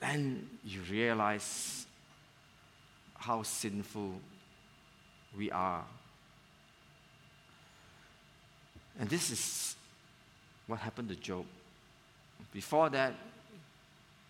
then 0.00 0.48
you 0.64 0.80
realize 0.90 1.86
how 3.14 3.42
sinful 3.42 4.14
we 5.36 5.50
are. 5.50 5.84
And 8.98 9.08
this 9.08 9.30
is 9.30 9.76
what 10.66 10.80
happened 10.80 11.08
to 11.08 11.16
Job. 11.16 11.46
Before 12.52 12.90
that, 12.90 13.14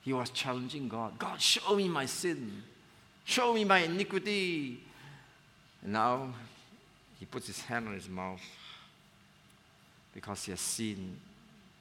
he 0.02 0.12
was 0.12 0.30
challenging 0.30 0.88
God 0.88 1.18
God, 1.18 1.40
show 1.40 1.74
me 1.74 1.88
my 1.88 2.06
sin, 2.06 2.62
show 3.24 3.54
me 3.54 3.64
my 3.64 3.78
iniquity. 3.78 4.80
And 5.82 5.94
now 5.94 6.32
he 7.18 7.24
puts 7.24 7.46
his 7.46 7.60
hand 7.62 7.88
on 7.88 7.94
his 7.94 8.08
mouth 8.08 8.40
because 10.14 10.44
he 10.44 10.52
has 10.52 10.60
seen 10.60 11.16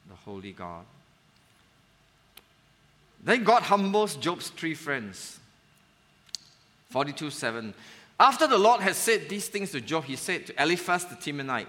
the 0.09 0.15
holy 0.15 0.51
God. 0.51 0.85
Then 3.23 3.43
God 3.43 3.63
humbles 3.63 4.15
Job's 4.15 4.49
three 4.49 4.73
friends. 4.73 5.39
42 6.89 7.29
7. 7.29 7.73
After 8.19 8.47
the 8.47 8.57
Lord 8.57 8.81
had 8.81 8.95
said 8.95 9.29
these 9.29 9.47
things 9.47 9.71
to 9.71 9.81
Job, 9.81 10.03
he 10.03 10.15
said 10.15 10.45
to 10.47 10.61
Eliphaz 10.61 11.05
the 11.05 11.15
Temanite, 11.15 11.67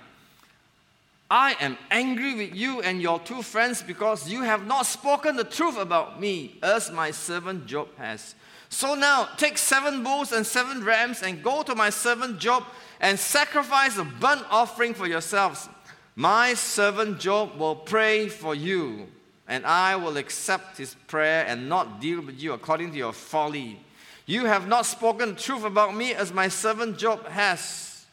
I 1.31 1.57
am 1.61 1.79
angry 1.91 2.35
with 2.35 2.55
you 2.55 2.83
and 2.83 3.01
your 3.01 3.19
two 3.19 3.41
friends 3.41 3.83
because 3.83 4.29
you 4.29 4.43
have 4.43 4.67
not 4.67 4.85
spoken 4.85 5.37
the 5.37 5.45
truth 5.45 5.79
about 5.79 6.21
me, 6.21 6.59
as 6.63 6.91
my 6.91 7.11
servant 7.11 7.65
Job 7.65 7.89
has. 7.97 8.35
So 8.69 8.95
now 8.95 9.29
take 9.39 9.57
seven 9.57 10.03
bulls 10.03 10.33
and 10.33 10.47
seven 10.47 10.85
rams 10.85 11.23
and 11.23 11.43
go 11.43 11.63
to 11.63 11.75
my 11.75 11.89
servant 11.89 12.39
Job 12.39 12.65
and 13.01 13.19
sacrifice 13.19 13.97
a 13.97 14.05
burnt 14.05 14.45
offering 14.51 14.93
for 14.93 15.07
yourselves. 15.07 15.71
My 16.15 16.53
servant 16.55 17.21
Job 17.21 17.57
will 17.59 17.77
pray 17.77 18.29
for 18.29 18.55
you, 18.55 19.09
and 19.49 19.65
I 19.65 19.97
will 19.97 20.19
accept 20.19 20.77
his 20.77 20.95
prayer 21.07 21.47
and 21.47 21.69
not 21.69 22.01
deal 22.01 22.21
with 22.21 22.41
you 22.41 22.53
according 22.53 22.93
to 22.93 22.99
your 22.99 23.15
folly. 23.15 23.81
You 24.27 24.45
have 24.45 24.69
not 24.69 24.85
spoken 24.85 25.37
truth 25.37 25.65
about 25.65 25.97
me 25.97 26.13
as 26.13 26.33
my 26.33 26.49
servant 26.49 26.99
Job 26.99 27.27
has. 27.29 28.05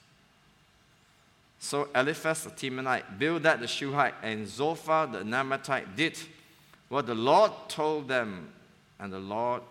So 1.59 1.89
Eliphaz 1.93 2.45
the 2.45 2.51
Temanite, 2.51 3.19
Bildad 3.19 3.59
the 3.59 3.67
Shuhite, 3.67 4.15
and 4.23 4.47
Zophar 4.47 5.07
the 5.07 5.19
Naamathite 5.19 5.95
did 5.97 6.17
what 6.88 7.05
the 7.05 7.15
Lord 7.15 7.51
told 7.67 8.07
them, 8.07 8.49
and 8.97 9.12
the 9.12 9.19
Lord 9.19 9.62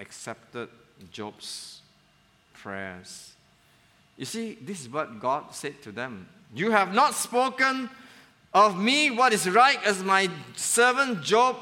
accepted 0.00 0.68
Job's 1.12 1.82
prayers. 2.52 3.32
You 4.16 4.24
see, 4.24 4.58
this 4.60 4.80
is 4.80 4.88
what 4.88 5.20
God 5.20 5.54
said 5.54 5.80
to 5.82 5.92
them 5.92 6.26
you 6.54 6.70
have 6.70 6.94
not 6.94 7.14
spoken 7.14 7.90
of 8.54 8.78
me 8.78 9.10
what 9.10 9.32
is 9.32 9.48
right 9.48 9.78
as 9.84 10.02
my 10.02 10.30
servant 10.54 11.22
Job 11.22 11.56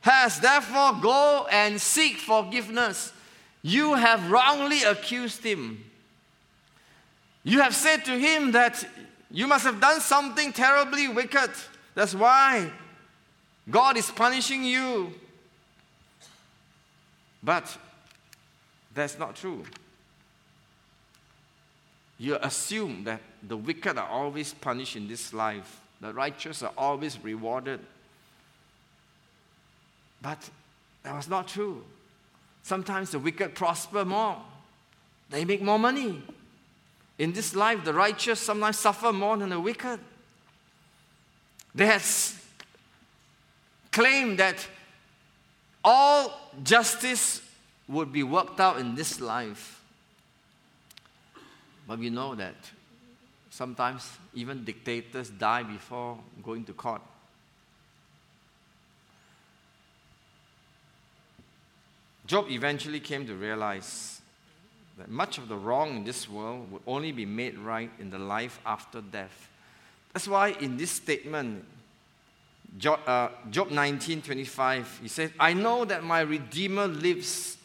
has. 0.00 0.38
Therefore, 0.40 0.98
go 1.00 1.46
and 1.50 1.80
seek 1.80 2.18
forgiveness. 2.18 3.12
You 3.62 3.94
have 3.94 4.30
wrongly 4.30 4.82
accused 4.84 5.42
him. 5.42 5.84
You 7.42 7.60
have 7.60 7.74
said 7.74 8.04
to 8.04 8.18
him 8.18 8.52
that 8.52 8.84
you 9.30 9.46
must 9.46 9.64
have 9.64 9.80
done 9.80 10.00
something 10.00 10.52
terribly 10.52 11.08
wicked. 11.08 11.50
That's 11.94 12.14
why 12.14 12.70
God 13.70 13.96
is 13.96 14.10
punishing 14.10 14.64
you. 14.64 15.12
But 17.42 17.76
that's 18.94 19.18
not 19.18 19.36
true 19.36 19.64
you 22.18 22.36
assume 22.42 23.04
that 23.04 23.20
the 23.46 23.56
wicked 23.56 23.96
are 23.96 24.08
always 24.08 24.52
punished 24.52 24.96
in 24.96 25.06
this 25.06 25.32
life, 25.32 25.80
the 26.00 26.12
righteous 26.12 26.62
are 26.62 26.72
always 26.76 27.18
rewarded. 27.22 27.80
But 30.20 30.50
that 31.04 31.14
was 31.14 31.28
not 31.28 31.48
true. 31.48 31.84
Sometimes 32.62 33.12
the 33.12 33.18
wicked 33.18 33.54
prosper 33.54 34.04
more, 34.04 34.36
they 35.30 35.44
make 35.44 35.62
more 35.62 35.78
money. 35.78 36.22
In 37.18 37.32
this 37.32 37.54
life, 37.54 37.84
the 37.84 37.94
righteous 37.94 38.40
sometimes 38.40 38.78
suffer 38.78 39.12
more 39.12 39.36
than 39.36 39.50
the 39.50 39.60
wicked. 39.60 39.98
They 41.74 41.86
had 41.86 42.02
claimed 43.90 44.38
that 44.38 44.66
all 45.84 46.52
justice 46.62 47.42
would 47.88 48.12
be 48.12 48.22
worked 48.22 48.60
out 48.60 48.78
in 48.78 48.94
this 48.94 49.20
life. 49.20 49.77
But 51.88 51.98
we 51.98 52.10
know 52.10 52.34
that 52.34 52.54
sometimes 53.48 54.10
even 54.34 54.62
dictators 54.62 55.30
die 55.30 55.62
before 55.62 56.18
going 56.44 56.64
to 56.66 56.74
court. 56.74 57.00
Job 62.26 62.50
eventually 62.50 63.00
came 63.00 63.26
to 63.26 63.34
realize 63.34 64.20
that 64.98 65.08
much 65.08 65.38
of 65.38 65.48
the 65.48 65.56
wrong 65.56 65.96
in 65.96 66.04
this 66.04 66.28
world 66.28 66.70
would 66.70 66.82
only 66.86 67.10
be 67.10 67.24
made 67.24 67.56
right 67.58 67.90
in 67.98 68.10
the 68.10 68.18
life 68.18 68.60
after 68.66 69.00
death. 69.00 69.48
That's 70.12 70.28
why 70.28 70.48
in 70.48 70.76
this 70.76 70.90
statement, 70.90 71.64
Job, 72.76 73.00
uh, 73.06 73.28
Job 73.50 73.70
19 73.70 74.20
25, 74.20 74.98
he 75.00 75.08
says, 75.08 75.30
I 75.40 75.54
know 75.54 75.86
that 75.86 76.04
my 76.04 76.20
Redeemer 76.20 76.86
lives, 76.86 77.56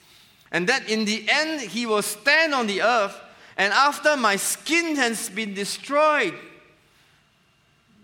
and 0.49 0.69
that 0.69 0.89
in 0.89 1.03
the 1.03 1.25
end 1.29 1.59
he 1.59 1.85
will 1.85 2.01
stand 2.01 2.53
on 2.53 2.67
the 2.67 2.81
earth, 2.83 3.19
and 3.57 3.71
after 3.73 4.17
my 4.17 4.35
skin 4.35 4.95
has 4.95 5.29
been 5.29 5.53
destroyed. 5.53 6.33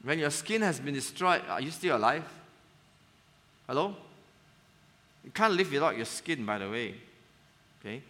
When 0.03 0.19
your 0.19 0.29
skin 0.29 0.62
has 0.62 0.79
been 0.79 0.93
destroyed, 0.93 1.41
are 1.49 1.62
you 1.62 1.71
still 1.71 1.97
alive? 1.97 2.23
Hello? 3.67 3.95
You 5.23 5.31
can't 5.31 5.53
live 5.53 5.71
without 5.71 5.95
your 5.95 6.05
skin, 6.05 6.45
by 6.45 6.57
the 6.57 6.69
way. 6.69 6.95
Okay? 7.79 8.01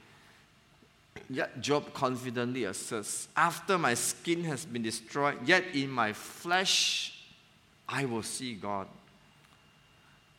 Yet 1.30 1.60
Job 1.62 1.93
confidently 1.93 2.63
asserts, 2.65 3.28
After 3.36 3.78
my 3.78 3.93
skin 3.93 4.43
has 4.45 4.65
been 4.65 4.84
destroyed, 4.84 5.38
yet 5.45 5.63
in 5.73 5.89
my 5.89 6.13
flesh 6.13 7.19
I 7.88 8.06
will 8.06 8.23
see 8.23 8.54
God. 8.54 8.88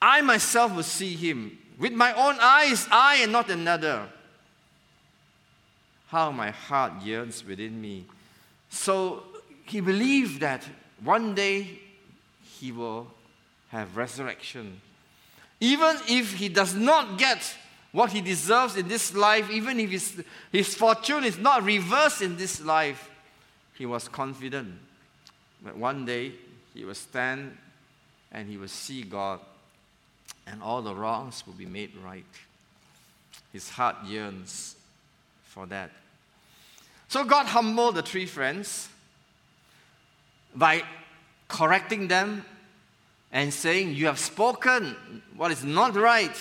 I 0.01 0.23
myself 0.23 0.75
will 0.75 0.83
see 0.83 1.15
him. 1.15 1.59
With 1.79 1.93
my 1.93 2.13
own 2.13 2.39
eyes, 2.41 2.87
I 2.91 3.17
and 3.23 3.33
not 3.33 3.51
another. 3.51 4.09
How 6.11 6.31
my 6.33 6.51
heart 6.51 7.03
yearns 7.03 7.45
within 7.45 7.81
me. 7.81 8.05
So 8.69 9.23
he 9.65 9.81
believed 9.81 10.41
that 10.41 10.65
one 11.03 11.35
day 11.35 11.79
he 12.43 12.73
will 12.73 13.07
have 13.69 13.97
resurrection. 13.97 14.81
Even 15.61 15.97
if 16.09 16.35
he 16.35 16.49
does 16.49 16.75
not 16.75 17.17
get 17.19 17.55
what 17.93 18.11
he 18.11 18.21
deserves 18.21 18.77
in 18.77 18.89
this 18.89 19.15
life, 19.15 19.51
even 19.51 19.79
if 19.79 19.91
his, 19.91 20.25
his 20.51 20.75
fortune 20.75 21.25
is 21.25 21.39
not 21.39 21.63
reversed 21.63 22.23
in 22.23 22.37
this 22.37 22.61
life, 22.61 23.11
he 23.75 23.87
was 23.87 24.09
confident 24.09 24.75
that 25.65 25.77
one 25.77 26.05
day 26.05 26.33
he 26.75 26.85
will 26.85 26.95
stand 26.95 27.57
and 28.33 28.49
he 28.49 28.57
will 28.57 28.69
see 28.69 29.03
God 29.03 29.41
and 30.47 30.63
all 30.63 30.83
the 30.83 30.95
wrongs 30.95 31.45
will 31.47 31.55
be 31.55 31.67
made 31.67 31.93
right. 32.05 32.25
His 33.53 33.71
heart 33.71 33.97
yearns 34.05 34.77
for 35.51 35.67
that. 35.67 35.91
So 37.09 37.25
God 37.25 37.47
humbled 37.47 37.97
the 37.97 38.03
three 38.03 38.27
friends 38.27 38.89
by 40.55 40.83
correcting 41.49 42.07
them 42.09 42.45
and 43.33 43.53
saying, 43.53 43.95
You 43.95 44.07
have 44.07 44.19
spoken 44.19 45.23
what 45.37 45.51
is 45.51 45.65
not 45.65 45.97
right. 45.97 46.37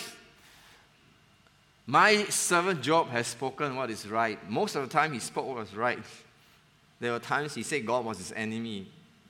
My 1.88 2.24
servant 2.26 2.84
Job 2.84 3.10
has 3.10 3.26
spoken 3.26 3.76
what 3.76 3.90
is 3.90 4.08
right. 4.08 4.38
Most 4.48 4.76
of 4.76 4.84
the 4.84 4.90
time, 4.90 5.12
he 5.12 5.20
spoke 5.20 5.48
what 5.48 5.58
was 5.58 5.76
right. 5.76 5.98
There 7.00 7.12
were 7.12 7.20
times 7.20 7.56
he 7.56 7.64
said 7.64 7.86
God 7.88 8.06
was 8.06 8.20
his 8.20 8.32
enemy, 8.34 8.88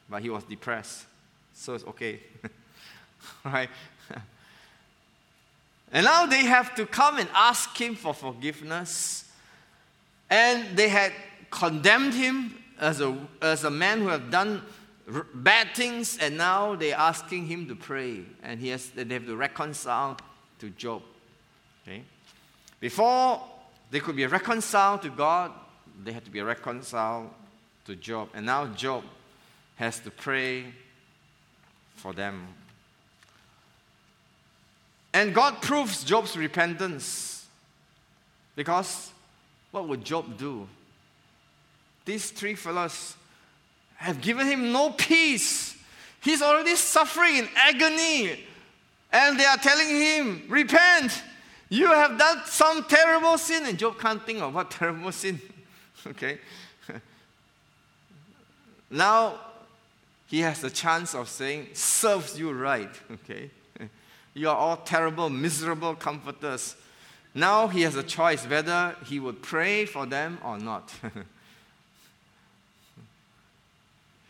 but 0.10 0.22
he 0.22 0.30
was 0.30 0.44
depressed. 0.44 1.06
So 1.54 1.74
it's 1.74 1.86
okay. 1.86 2.20
right? 3.46 3.70
and 5.94 6.04
now 6.04 6.26
they 6.26 6.44
have 6.44 6.76
to 6.76 6.86
come 6.86 7.18
and 7.18 7.30
ask 7.34 7.80
him 7.80 7.96
for 7.96 8.13
forgiveness. 8.13 9.29
And 10.30 10.78
they 10.78 10.89
had 10.89 11.12
condemned 11.50 12.13
him 12.13 12.56
as 12.80 13.02
a, 13.02 13.18
as 13.42 13.63
a 13.63 13.72
man 13.72 14.00
who 14.00 14.08
had 14.08 14.30
done 14.30 14.62
bad 15.34 15.76
things, 15.76 16.18
and 16.18 16.38
now 16.38 16.76
they're 16.76 16.96
asking 16.96 17.48
him 17.48 17.68
to 17.68 17.76
pray, 17.76 18.24
and 18.44 18.60
he 18.60 18.70
has, 18.70 18.89
they 18.92 19.13
have 19.13 19.26
to 19.26 19.36
reconcile 19.36 20.18
to 20.60 20.70
Job. 20.72 21.02
Okay? 21.84 22.04
Before 22.80 23.44
they 23.92 24.00
could 24.00 24.15
be 24.15 24.26
reconciled 24.26 25.02
to 25.02 25.10
God, 25.10 25.52
they 26.04 26.12
had 26.12 26.24
to 26.26 26.32
be 26.32 26.42
reconciled 26.42 27.30
to 27.86 27.96
Job. 27.96 28.30
And 28.34 28.46
now 28.46 28.68
Job 28.68 29.04
has 29.76 30.00
to 30.02 30.12
pray 30.12 30.65
for 31.96 32.13
them. 32.13 32.48
And 35.13 35.34
God 35.34 35.62
proves 35.62 36.04
Job's 36.04 36.38
repentance 36.38 37.48
because 38.56 39.12
what 39.72 39.88
would 39.88 40.04
Job 40.04 40.38
do? 40.38 40.68
These 42.06 42.32
three 42.32 42.56
fellows 42.56 43.16
have 43.98 44.22
given 44.22 44.48
him 44.48 44.72
no 44.72 44.92
peace. 44.92 45.78
He's 46.22 46.42
already 46.42 46.76
suffering 46.76 47.36
in 47.38 47.50
agony. 47.56 48.46
And 49.12 49.40
they 49.40 49.46
are 49.46 49.58
telling 49.58 49.88
him, 49.88 50.44
Repent. 50.48 51.24
You 51.70 51.88
have 51.88 52.18
done 52.18 52.42
some 52.46 52.84
terrible 52.86 53.38
sin. 53.38 53.66
And 53.66 53.78
Job 53.78 54.00
can't 54.00 54.26
think 54.26 54.40
of 54.40 54.54
what 54.54 54.72
terrible 54.72 55.12
sin. 55.12 55.40
okay? 56.08 56.40
now 58.90 59.40
he 60.28 60.40
has 60.42 60.62
the 60.62 60.70
chance 60.70 61.14
of 61.14 61.30
saying, 61.30 61.68
Serves 61.74 62.40
you 62.40 62.52
right. 62.52 62.90
Okay? 63.12 63.52
You 64.34 64.50
are 64.50 64.56
all 64.56 64.78
terrible, 64.78 65.30
miserable 65.30 65.96
comforters. 65.96 66.76
Now 67.34 67.68
he 67.68 67.84
has 67.84 67.96
a 67.96 68.04
choice 68.04 68.46
whether 68.46 68.96
he 69.06 69.20
would 69.20 69.42
pray 69.42 69.86
for 69.86 70.06
them 70.06 70.39
or 70.44 70.58
not. 70.58 70.92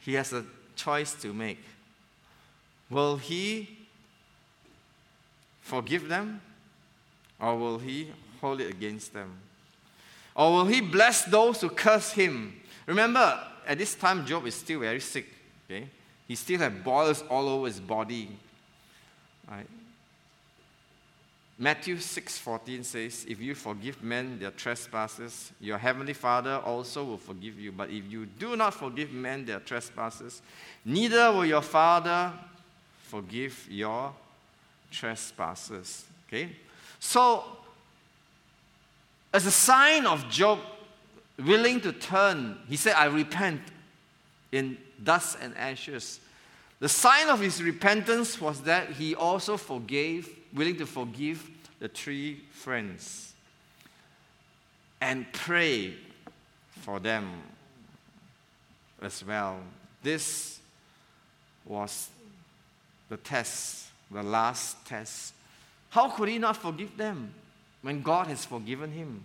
he 0.02 0.14
has 0.16 0.34
a 0.34 0.46
choice 0.76 1.14
to 1.22 1.34
make. 1.34 1.60
Will 2.90 3.18
he 3.18 3.78
forgive 5.62 6.08
them 6.08 6.42
or 7.40 7.58
will 7.58 7.80
he 7.80 8.12
hold 8.42 8.60
it 8.60 8.70
against 8.70 9.14
them? 9.14 9.32
Or 10.36 10.52
will 10.52 10.66
he 10.66 10.82
bless 10.82 11.24
those 11.24 11.62
who 11.62 11.70
curse 11.70 12.12
him? 12.12 12.60
Remember, 12.86 13.40
at 13.68 13.78
this 13.78 13.96
time, 13.96 14.26
Job 14.26 14.46
is 14.48 14.56
still 14.56 14.80
very 14.80 15.00
sick. 15.00 15.28
Okay? 15.70 15.88
He 16.28 16.36
still 16.36 16.60
has 16.60 16.74
boils 16.84 17.24
all 17.30 17.48
over 17.48 17.68
his 17.68 17.80
body. 17.80 18.30
Right? 19.50 19.68
Matthew 21.62 21.98
6:14 21.98 22.86
says, 22.86 23.26
"If 23.28 23.42
you 23.42 23.54
forgive 23.54 24.02
men 24.02 24.40
their 24.40 24.52
trespasses, 24.52 25.52
your 25.60 25.78
heavenly 25.78 26.14
Father 26.14 26.56
also 26.56 27.04
will 27.04 27.18
forgive 27.18 27.60
you. 27.60 27.74
But 27.74 27.90
if 27.90 28.10
you 28.10 28.26
do 28.26 28.56
not 28.56 28.74
forgive 28.74 29.12
men 29.12 29.44
their 29.44 29.60
trespasses, 29.60 30.42
neither 30.86 31.34
will 31.34 31.46
your 31.46 31.62
Father 31.62 32.32
forgive 33.10 33.68
your 33.70 34.16
trespasses." 34.90 36.06
Okay? 36.28 36.56
So 36.98 37.44
as 39.34 39.46
a 39.46 39.52
sign 39.52 40.08
of 40.08 40.30
Job 40.30 40.62
willing 41.38 41.82
to 41.82 41.92
turn, 41.92 42.58
he 42.70 42.78
said, 42.78 42.96
"I 42.96 43.08
repent 43.08 43.62
in 44.54 44.78
dust 45.04 45.38
and 45.42 45.54
ashes." 45.58 46.22
The 46.80 46.88
sign 46.88 47.28
of 47.28 47.42
his 47.42 47.62
repentance 47.62 48.40
was 48.40 48.62
that 48.62 48.92
he 48.94 49.14
also 49.14 49.58
forgave 49.58 50.39
willing 50.54 50.78
to 50.78 50.86
forgive 50.86 51.50
the 51.80 51.88
three 51.88 52.42
friends 52.52 53.34
and 55.02 55.26
pray 55.32 55.94
for 56.82 57.00
them 57.00 57.30
as 59.02 59.24
well. 59.26 59.60
This 60.04 60.60
was 61.66 62.10
the 63.10 63.18
test, 63.18 63.88
the 64.12 64.24
last 64.24 64.86
test. 64.86 65.34
How 65.90 66.10
could 66.10 66.30
he 66.30 66.38
not 66.38 66.58
forgive 66.58 66.96
them 66.98 67.34
when 67.82 68.02
God 68.02 68.28
has 68.28 68.46
forgiven 68.46 68.92
him? 68.92 69.24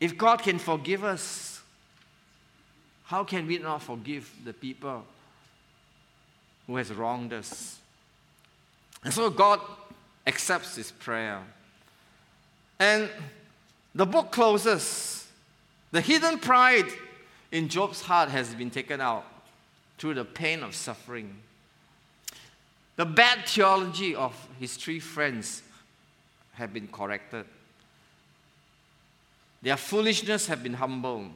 If 0.00 0.16
God 0.16 0.42
can 0.42 0.58
forgive 0.58 1.04
us, 1.04 1.60
how 3.04 3.24
can 3.24 3.46
we 3.46 3.58
not 3.58 3.82
forgive 3.82 4.30
the 4.44 4.52
people 4.52 5.04
who 6.66 6.76
has 6.76 6.92
wronged 6.92 7.32
us? 7.32 7.78
And 9.04 9.12
so 9.12 9.30
God 9.30 9.60
accepts 10.26 10.76
his 10.76 10.90
prayer. 10.90 11.40
And 12.78 13.08
the 13.94 14.06
book 14.06 14.32
closes. 14.32 15.26
The 15.92 16.00
hidden 16.00 16.38
pride 16.38 16.88
in 17.52 17.68
Job's 17.68 18.00
heart 18.00 18.30
has 18.30 18.52
been 18.54 18.70
taken 18.70 19.00
out 19.00 19.24
through 19.98 20.14
the 20.14 20.24
pain 20.24 20.62
of 20.62 20.74
suffering. 20.74 21.36
The 22.96 23.04
bad 23.04 23.46
theology 23.46 24.14
of 24.14 24.48
his 24.58 24.76
three 24.76 25.00
friends 25.00 25.62
have 26.54 26.72
been 26.72 26.88
corrected. 26.88 27.44
Their 29.62 29.76
foolishness 29.76 30.46
have 30.46 30.62
been 30.62 30.74
humbled. 30.74 31.30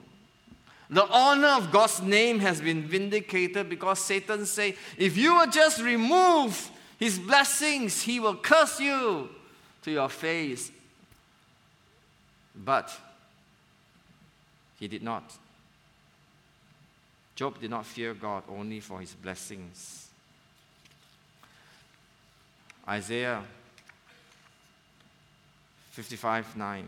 The 0.91 1.07
honor 1.07 1.49
of 1.49 1.71
God's 1.71 2.01
name 2.01 2.39
has 2.41 2.61
been 2.61 2.83
vindicated 2.83 3.69
because 3.69 3.99
Satan 3.99 4.47
said, 4.47 4.75
if 4.97 5.16
you 5.16 5.35
will 5.35 5.51
just 5.51 5.83
remove 5.83 6.71
his 6.99 7.18
blessings, 7.18 8.03
he 8.03 8.18
will 8.18 8.36
curse 8.36 8.80
you 8.80 9.28
to 9.82 9.90
your 9.90 10.09
face. 10.09 10.70
But 12.55 12.90
he 14.78 14.88
did 14.88 15.03
not. 15.03 15.32
Job 17.36 17.61
did 17.61 17.70
not 17.70 17.86
fear 17.86 18.14
God 18.14 18.42
only 18.49 18.80
for 18.80 19.01
his 19.01 19.14
blessings. 19.14 20.09
Isaiah 22.88 23.44
55 25.90 26.57
9. 26.57 26.86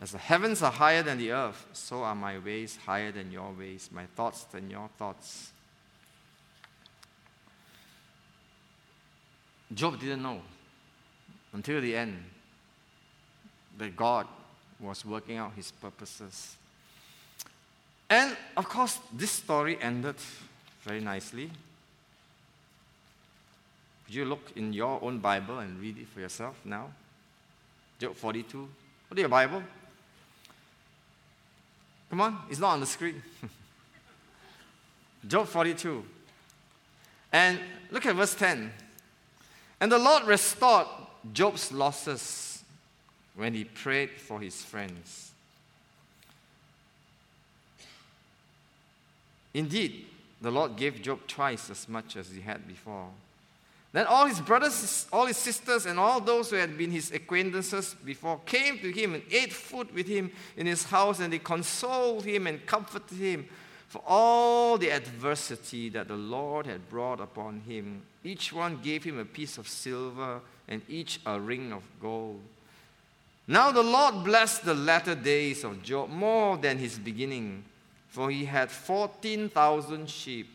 As 0.00 0.12
the 0.12 0.18
heavens 0.18 0.62
are 0.62 0.70
higher 0.70 1.02
than 1.02 1.18
the 1.18 1.32
earth, 1.32 1.66
so 1.72 2.02
are 2.02 2.14
my 2.14 2.38
ways 2.38 2.78
higher 2.84 3.10
than 3.10 3.32
your 3.32 3.52
ways, 3.52 3.88
my 3.92 4.06
thoughts 4.14 4.44
than 4.44 4.70
your 4.70 4.88
thoughts. 4.98 5.50
Job 9.74 9.98
didn't 9.98 10.22
know 10.22 10.40
until 11.52 11.80
the 11.80 11.96
end 11.96 12.22
that 13.78 13.96
God 13.96 14.26
was 14.78 15.04
working 15.04 15.36
out 15.36 15.52
his 15.54 15.70
purposes. 15.70 16.56
And 18.08 18.36
of 18.56 18.68
course, 18.68 18.98
this 19.12 19.30
story 19.30 19.78
ended 19.80 20.16
very 20.82 21.00
nicely. 21.00 21.50
Could 24.06 24.14
you 24.14 24.24
look 24.26 24.52
in 24.54 24.72
your 24.72 25.02
own 25.02 25.18
Bible 25.18 25.58
and 25.58 25.80
read 25.80 25.98
it 25.98 26.08
for 26.08 26.20
yourself 26.20 26.60
now? 26.64 26.90
Job 27.98 28.14
42. 28.14 28.58
What 29.08 29.18
is 29.18 29.20
your 29.20 29.28
Bible? 29.28 29.62
Come 32.10 32.20
on, 32.20 32.38
it's 32.50 32.60
not 32.60 32.74
on 32.74 32.80
the 32.80 32.86
screen. 32.86 33.22
Job 35.26 35.48
42. 35.48 36.04
And 37.32 37.58
look 37.90 38.04
at 38.06 38.14
verse 38.14 38.34
10. 38.34 38.70
And 39.80 39.90
the 39.90 39.98
Lord 39.98 40.24
restored 40.24 40.86
Job's 41.32 41.72
losses 41.72 42.62
when 43.34 43.54
he 43.54 43.64
prayed 43.64 44.10
for 44.10 44.40
his 44.40 44.62
friends. 44.62 45.32
Indeed, 49.52 50.06
the 50.40 50.50
Lord 50.50 50.76
gave 50.76 51.00
Job 51.00 51.20
twice 51.26 51.70
as 51.70 51.88
much 51.88 52.16
as 52.16 52.30
he 52.30 52.40
had 52.40 52.66
before. 52.66 53.08
Then 53.92 54.06
all 54.06 54.26
his 54.26 54.40
brothers, 54.40 55.06
all 55.12 55.26
his 55.26 55.36
sisters, 55.36 55.86
and 55.86 56.00
all 56.00 56.20
those 56.20 56.50
who 56.50 56.56
had 56.56 56.76
been 56.76 56.90
his 56.90 57.12
acquaintances 57.12 57.94
before 58.04 58.40
came 58.44 58.78
to 58.80 58.90
him 58.90 59.14
and 59.14 59.22
ate 59.30 59.52
food 59.52 59.94
with 59.94 60.08
him 60.08 60.32
in 60.56 60.66
his 60.66 60.82
house, 60.82 61.20
and 61.20 61.32
they 61.32 61.38
consoled 61.38 62.24
him 62.24 62.48
and 62.48 62.66
comforted 62.66 63.16
him 63.16 63.48
for 63.86 64.02
all 64.04 64.76
the 64.76 64.90
adversity 64.90 65.88
that 65.90 66.08
the 66.08 66.16
Lord 66.16 66.66
had 66.66 66.90
brought 66.90 67.20
upon 67.20 67.60
him. 67.60 68.02
Each 68.24 68.52
one 68.52 68.80
gave 68.82 69.04
him 69.04 69.18
a 69.18 69.24
piece 69.24 69.58
of 69.58 69.68
silver, 69.68 70.40
and 70.66 70.80
each 70.88 71.20
a 71.26 71.38
ring 71.38 71.72
of 71.72 71.82
gold. 72.00 72.40
Now 73.46 73.70
the 73.70 73.82
Lord 73.82 74.24
blessed 74.24 74.64
the 74.64 74.74
latter 74.74 75.14
days 75.14 75.62
of 75.64 75.82
Job 75.82 76.08
more 76.08 76.56
than 76.56 76.78
his 76.78 76.98
beginning, 76.98 77.64
for 78.08 78.30
he 78.30 78.46
had 78.46 78.70
14,000 78.70 80.08
sheep 80.08 80.48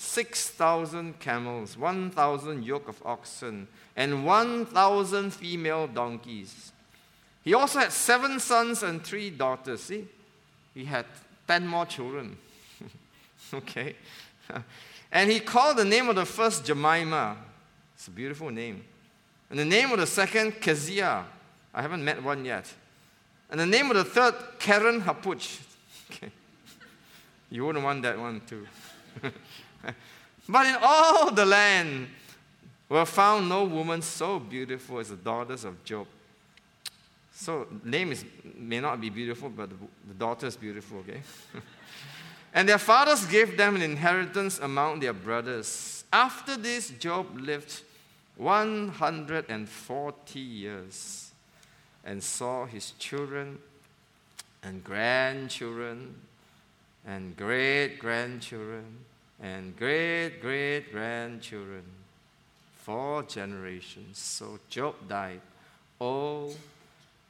6,000 0.00 1.20
camels, 1.20 1.76
1,000 1.76 2.64
yoke 2.64 2.88
of 2.88 3.02
oxen, 3.04 3.68
and 3.94 4.24
1,000 4.24 5.30
female 5.30 5.86
donkeys. 5.86 6.72
He 7.44 7.52
also 7.52 7.80
had 7.80 7.92
seven 7.92 8.40
sons 8.40 8.82
and 8.82 9.04
three 9.04 9.28
daughters. 9.28 9.82
See, 9.82 10.08
he 10.72 10.86
had 10.86 11.04
10 11.46 11.66
more 11.66 11.84
children. 11.84 12.38
okay. 13.54 13.94
And 15.12 15.30
he 15.30 15.40
called 15.40 15.76
the 15.76 15.84
name 15.84 16.08
of 16.08 16.16
the 16.16 16.24
first 16.24 16.64
Jemima. 16.64 17.36
It's 17.94 18.08
a 18.08 18.10
beautiful 18.10 18.50
name. 18.50 18.84
And 19.50 19.58
the 19.58 19.64
name 19.64 19.90
of 19.90 19.98
the 19.98 20.06
second, 20.06 20.60
Keziah. 20.60 21.24
I 21.74 21.82
haven't 21.82 22.04
met 22.04 22.22
one 22.22 22.44
yet. 22.44 22.72
And 23.50 23.58
the 23.58 23.66
name 23.66 23.90
of 23.90 23.96
the 23.96 24.04
third, 24.04 24.34
Keren 24.58 25.00
Happuch. 25.00 25.60
Okay. 26.10 26.30
You 27.50 27.66
wouldn't 27.66 27.84
want 27.84 28.02
that 28.02 28.18
one 28.18 28.40
too. 28.46 28.66
but 30.48 30.66
in 30.66 30.76
all 30.80 31.32
the 31.32 31.44
land 31.44 32.08
were 32.88 33.04
found 33.04 33.48
no 33.48 33.64
woman 33.64 34.02
so 34.02 34.38
beautiful 34.38 34.98
as 34.98 35.10
the 35.10 35.16
daughters 35.16 35.64
of 35.64 35.82
Job. 35.84 36.06
So 37.32 37.66
name 37.84 38.12
is 38.12 38.24
may 38.56 38.80
not 38.80 39.00
be 39.00 39.10
beautiful, 39.10 39.48
but 39.48 39.70
the 39.70 40.14
daughter 40.14 40.46
is 40.46 40.56
beautiful, 40.56 40.98
okay? 40.98 41.22
and 42.52 42.68
their 42.68 42.78
fathers 42.78 43.24
gave 43.26 43.56
them 43.56 43.76
an 43.76 43.82
inheritance 43.82 44.58
among 44.58 44.98
their 45.00 45.12
brothers. 45.12 46.04
After 46.12 46.56
this, 46.56 46.90
Job 46.90 47.38
lived 47.38 47.82
140 48.36 50.40
years 50.40 51.30
and 52.04 52.22
saw 52.22 52.66
his 52.66 52.92
children 52.92 53.58
and 54.62 54.82
grandchildren 54.82 56.14
and 57.06 57.36
great 57.36 57.98
grandchildren 57.98 59.04
and 59.42 59.76
great 59.76 60.40
great 60.40 60.92
grandchildren, 60.92 61.84
four 62.76 63.22
generations. 63.22 64.18
So 64.18 64.58
Job 64.68 64.94
died 65.08 65.40
old 65.98 66.56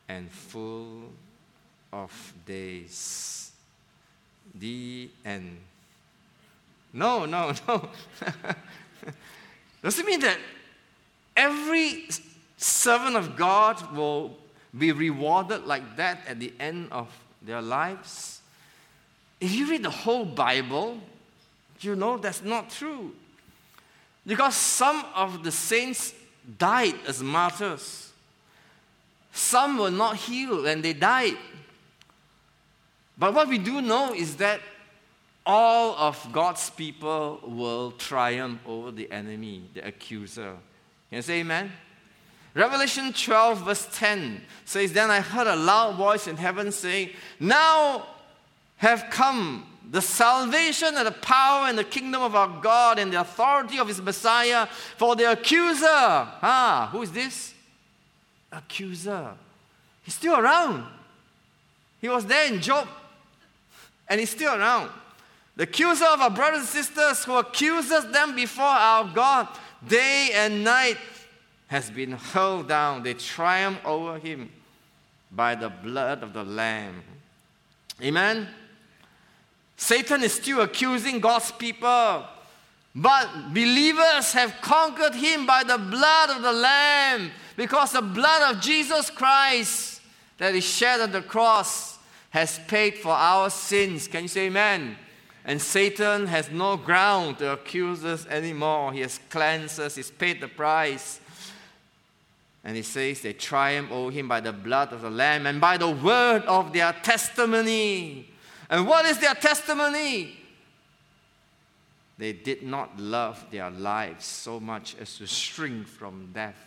and 0.08 0.30
full 0.30 1.12
of 1.92 2.32
days. 2.46 3.49
The 4.54 5.08
end. 5.24 5.58
No, 6.92 7.24
no, 7.24 7.52
no. 7.68 7.88
Does 9.82 9.98
it 9.98 10.06
mean 10.06 10.20
that 10.20 10.38
every 11.36 12.08
servant 12.56 13.16
of 13.16 13.36
God 13.36 13.94
will 13.94 14.36
be 14.76 14.92
rewarded 14.92 15.64
like 15.66 15.96
that 15.96 16.20
at 16.28 16.38
the 16.38 16.52
end 16.60 16.88
of 16.92 17.08
their 17.42 17.62
lives? 17.62 18.40
If 19.40 19.54
you 19.54 19.70
read 19.70 19.82
the 19.82 19.90
whole 19.90 20.26
Bible, 20.26 20.98
you 21.80 21.96
know 21.96 22.18
that's 22.18 22.42
not 22.42 22.70
true. 22.70 23.14
Because 24.26 24.54
some 24.54 25.04
of 25.14 25.42
the 25.42 25.50
saints 25.50 26.14
died 26.58 26.94
as 27.06 27.22
martyrs, 27.22 28.12
some 29.32 29.78
were 29.78 29.90
not 29.90 30.16
healed 30.16 30.66
and 30.66 30.82
they 30.82 30.92
died. 30.92 31.36
But 33.20 33.34
what 33.34 33.48
we 33.48 33.58
do 33.58 33.82
know 33.82 34.14
is 34.14 34.36
that 34.36 34.60
all 35.44 35.94
of 35.94 36.32
God's 36.32 36.70
people 36.70 37.40
will 37.46 37.92
triumph 37.92 38.60
over 38.66 38.90
the 38.90 39.12
enemy, 39.12 39.62
the 39.74 39.86
accuser. 39.86 40.56
Can 41.10 41.16
you 41.16 41.22
say 41.22 41.40
amen? 41.40 41.70
Revelation 42.54 43.12
12, 43.12 43.64
verse 43.64 43.86
10 43.92 44.40
says, 44.64 44.94
Then 44.94 45.10
I 45.10 45.20
heard 45.20 45.46
a 45.46 45.54
loud 45.54 45.96
voice 45.96 46.26
in 46.26 46.36
heaven 46.36 46.72
saying, 46.72 47.10
Now 47.38 48.06
have 48.78 49.04
come 49.10 49.66
the 49.90 50.00
salvation 50.00 50.94
and 50.96 51.06
the 51.06 51.12
power 51.12 51.68
and 51.68 51.76
the 51.76 51.84
kingdom 51.84 52.22
of 52.22 52.34
our 52.34 52.60
God 52.62 52.98
and 52.98 53.12
the 53.12 53.20
authority 53.20 53.78
of 53.78 53.88
his 53.88 54.00
Messiah 54.00 54.66
for 54.96 55.14
the 55.14 55.30
accuser. 55.30 55.86
Ah, 55.86 56.88
who 56.90 57.02
is 57.02 57.12
this? 57.12 57.52
Accuser. 58.50 59.34
He's 60.04 60.14
still 60.14 60.38
around. 60.38 60.86
He 62.00 62.08
was 62.08 62.24
there 62.24 62.50
in 62.50 62.60
Job, 62.60 62.88
and 64.10 64.20
he's 64.20 64.30
still 64.30 64.52
around. 64.52 64.90
The 65.56 65.62
accuser 65.62 66.04
of 66.04 66.20
our 66.20 66.30
brothers 66.30 66.60
and 66.60 66.68
sisters 66.68 67.24
who 67.24 67.36
accuses 67.36 68.06
them 68.10 68.34
before 68.34 68.64
our 68.64 69.04
God 69.04 69.48
day 69.86 70.30
and 70.34 70.64
night 70.64 70.98
has 71.68 71.90
been 71.90 72.12
hurled 72.12 72.68
down. 72.68 73.04
They 73.04 73.14
triumph 73.14 73.78
over 73.84 74.18
him 74.18 74.50
by 75.30 75.54
the 75.54 75.68
blood 75.68 76.22
of 76.22 76.32
the 76.32 76.44
Lamb. 76.44 77.02
Amen. 78.02 78.48
Satan 79.76 80.22
is 80.24 80.34
still 80.34 80.60
accusing 80.62 81.20
God's 81.20 81.52
people. 81.52 82.24
But 82.94 83.54
believers 83.54 84.32
have 84.32 84.54
conquered 84.60 85.14
him 85.14 85.46
by 85.46 85.62
the 85.62 85.78
blood 85.78 86.30
of 86.30 86.42
the 86.42 86.52
Lamb 86.52 87.30
because 87.56 87.92
the 87.92 88.02
blood 88.02 88.52
of 88.52 88.60
Jesus 88.60 89.10
Christ 89.10 90.00
that 90.38 90.54
is 90.56 90.64
shed 90.64 91.00
on 91.00 91.12
the 91.12 91.22
cross 91.22 91.99
has 92.30 92.58
paid 92.66 92.94
for 92.94 93.12
our 93.12 93.50
sins. 93.50 94.08
Can 94.08 94.22
you 94.22 94.28
say 94.28 94.46
amen? 94.46 94.96
And 95.44 95.60
Satan 95.60 96.26
has 96.26 96.50
no 96.50 96.76
ground 96.76 97.38
to 97.38 97.52
accuse 97.52 98.04
us 98.04 98.26
anymore. 98.26 98.92
He 98.92 99.00
has 99.00 99.18
cleansed 99.30 99.80
us, 99.80 99.96
he's 99.96 100.10
paid 100.10 100.40
the 100.40 100.48
price. 100.48 101.20
And 102.62 102.76
he 102.76 102.82
says 102.82 103.22
they 103.22 103.32
triumph 103.32 103.90
over 103.90 104.10
him 104.10 104.28
by 104.28 104.40
the 104.40 104.52
blood 104.52 104.92
of 104.92 105.00
the 105.00 105.10
Lamb 105.10 105.46
and 105.46 105.60
by 105.60 105.78
the 105.78 105.90
word 105.90 106.42
of 106.42 106.72
their 106.72 106.92
testimony. 106.92 108.28
And 108.68 108.86
what 108.86 109.06
is 109.06 109.18
their 109.18 109.34
testimony? 109.34 110.36
They 112.18 112.34
did 112.34 112.62
not 112.62 113.00
love 113.00 113.46
their 113.50 113.70
lives 113.70 114.26
so 114.26 114.60
much 114.60 114.94
as 115.00 115.16
to 115.16 115.26
shrink 115.26 115.88
from 115.88 116.30
death. 116.34 116.66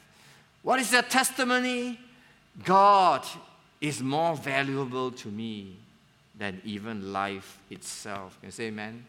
What 0.63 0.79
is 0.79 0.89
their 0.89 1.03
testimony? 1.03 1.99
God 2.63 3.23
is 3.83 4.01
more 4.01 4.35
valuable 4.35 5.11
to 5.11 5.27
me 5.27 5.75
than 6.35 6.61
even 6.63 7.11
life 7.11 7.59
itself. 7.69 8.39
Can 8.39 8.47
you 8.47 8.51
say 8.51 8.63
amen? 8.67 9.05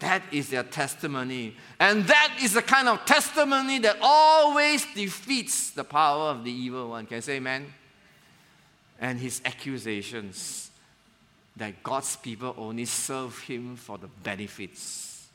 That 0.00 0.22
is 0.32 0.50
their 0.50 0.64
testimony. 0.64 1.54
And 1.78 2.04
that 2.06 2.38
is 2.42 2.54
the 2.54 2.62
kind 2.62 2.88
of 2.88 3.04
testimony 3.04 3.78
that 3.78 3.98
always 4.02 4.84
defeats 4.94 5.70
the 5.70 5.84
power 5.84 6.30
of 6.30 6.44
the 6.44 6.50
evil 6.50 6.90
one. 6.90 7.06
Can 7.06 7.16
you 7.16 7.22
say 7.22 7.36
amen? 7.36 7.72
And 8.98 9.20
his 9.20 9.40
accusations 9.44 10.70
that 11.56 11.82
God's 11.82 12.16
people 12.16 12.54
only 12.58 12.86
serve 12.86 13.38
Him 13.40 13.76
for 13.76 13.98
the 13.98 14.08
benefits. 14.08 15.28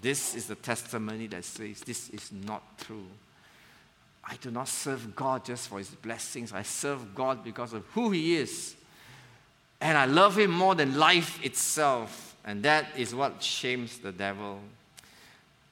This 0.00 0.34
is 0.34 0.46
the 0.46 0.54
testimony 0.54 1.26
that 1.28 1.44
says 1.44 1.80
this 1.80 2.10
is 2.10 2.30
not 2.30 2.78
true. 2.78 3.06
I 4.24 4.36
do 4.36 4.50
not 4.50 4.68
serve 4.68 5.16
God 5.16 5.44
just 5.44 5.68
for 5.68 5.78
his 5.78 5.88
blessings. 5.88 6.52
I 6.52 6.62
serve 6.62 7.14
God 7.14 7.42
because 7.42 7.72
of 7.72 7.84
who 7.86 8.10
he 8.10 8.36
is. 8.36 8.76
And 9.80 9.98
I 9.98 10.04
love 10.04 10.38
him 10.38 10.52
more 10.52 10.74
than 10.74 10.96
life 10.96 11.44
itself. 11.44 12.36
And 12.44 12.62
that 12.62 12.86
is 12.96 13.14
what 13.14 13.42
shames 13.42 13.98
the 13.98 14.12
devil. 14.12 14.60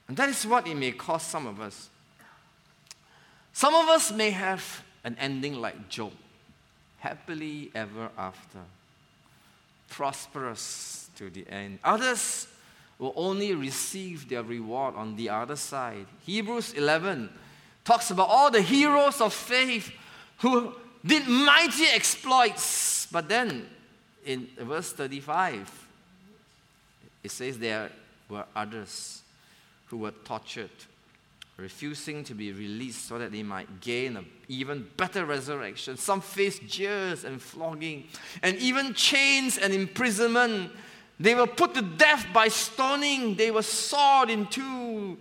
And 0.09 0.17
that 0.17 0.29
is 0.29 0.45
what 0.47 0.67
it 0.67 0.75
may 0.75 0.91
cost 0.93 1.31
some 1.31 1.47
of 1.47 1.61
us. 1.61 1.89
Some 3.53 3.75
of 3.75 3.89
us 3.89 4.11
may 4.11 4.31
have 4.31 4.83
an 5.05 5.17
ending 5.21 5.55
like 5.55 5.89
Job, 5.89 6.13
happily 6.99 7.71
ever 7.75 8.11
after, 8.19 8.59
prosperous 9.89 11.09
to 11.17 11.31
the 11.31 11.49
end. 11.49 11.79
Others 11.85 12.49
will 12.99 13.13
only 13.17 13.55
receive 13.55 14.29
their 14.29 14.43
reward 14.43 14.95
on 14.95 15.17
the 15.17 15.29
other 15.29 15.57
side. 15.57 16.07
Hebrews 16.27 16.75
11 16.75 17.31
talks 17.91 18.13
about 18.13 18.29
all 18.29 18.53
the 18.53 18.63
heroes 18.63 19.21
of 19.21 19.35
faith 19.35 19.91
who 20.39 20.73
did 21.05 21.27
mighty 21.27 21.87
exploits. 21.93 23.09
But 23.11 23.29
then 23.29 23.67
in 24.25 24.47
verse 24.59 24.93
35, 24.93 25.89
it 27.25 27.33
says 27.33 27.59
there 27.59 27.91
were 28.29 28.45
others 28.55 29.23
who 29.87 29.97
were 29.97 30.13
tortured, 30.13 30.71
refusing 31.57 32.23
to 32.23 32.33
be 32.33 32.53
released 32.53 33.09
so 33.09 33.19
that 33.19 33.33
they 33.33 33.43
might 33.43 33.81
gain 33.81 34.17
an 34.17 34.27
even 34.47 34.87
better 34.97 35.27
resurrection. 35.27 35.97
Some 35.97 36.21
faced 36.21 36.65
jeers 36.69 37.25
and 37.25 37.43
flogging, 37.43 38.05
and 38.41 38.57
even 38.59 38.95
chains 38.95 39.59
and 39.59 39.75
imprisonment. 39.75 40.71
They 41.19 41.35
were 41.35 41.49
put 41.49 41.75
to 41.75 41.83
death 41.83 42.25
by 42.33 42.47
stoning, 42.47 43.35
they 43.35 43.51
were 43.51 43.63
sawed 43.63 44.31
in 44.31 44.47
two 44.47 45.19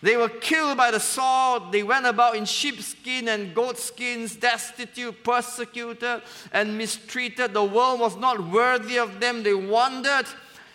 they 0.00 0.16
were 0.16 0.28
killed 0.28 0.76
by 0.76 0.90
the 0.92 1.00
sword. 1.00 1.72
They 1.72 1.82
went 1.82 2.06
about 2.06 2.36
in 2.36 2.44
sheepskin 2.44 3.28
and 3.28 3.54
goatskins, 3.54 4.36
destitute, 4.36 5.24
persecuted, 5.24 6.22
and 6.52 6.78
mistreated. 6.78 7.52
The 7.52 7.64
world 7.64 7.98
was 7.98 8.16
not 8.16 8.40
worthy 8.40 8.98
of 8.98 9.18
them. 9.18 9.42
They 9.42 9.54
wandered 9.54 10.26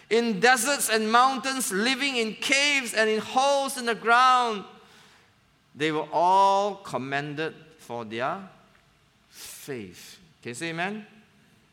in 0.09 0.41
deserts 0.41 0.89
and 0.89 1.09
mountains, 1.09 1.71
living 1.71 2.17
in 2.17 2.34
caves 2.34 2.93
and 2.93 3.09
in 3.09 3.19
holes 3.19 3.78
in 3.78 3.86
the 3.86 3.95
ground. 3.95 4.65
They 5.74 5.91
were 5.91 6.07
all 6.11 6.76
commended 6.76 7.55
for 7.80 8.03
their 8.03 8.39
faith. 9.30 10.19
Can 10.41 10.49
you 10.49 10.55
say 10.55 10.69
amen? 10.69 11.07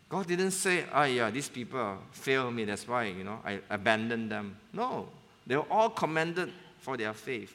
God 0.08 0.26
didn't 0.26 0.52
say, 0.52 0.86
oh 0.92 1.02
yeah, 1.02 1.30
these 1.30 1.48
people 1.48 1.98
failed 2.12 2.54
me, 2.54 2.64
that's 2.64 2.86
why, 2.86 3.04
you 3.04 3.24
know, 3.24 3.38
I 3.44 3.60
abandoned 3.68 4.30
them. 4.30 4.56
No, 4.72 5.08
they 5.46 5.56
were 5.56 5.70
all 5.70 5.90
commended 5.90 6.52
for 6.80 6.96
their 6.96 7.12
faith. 7.12 7.54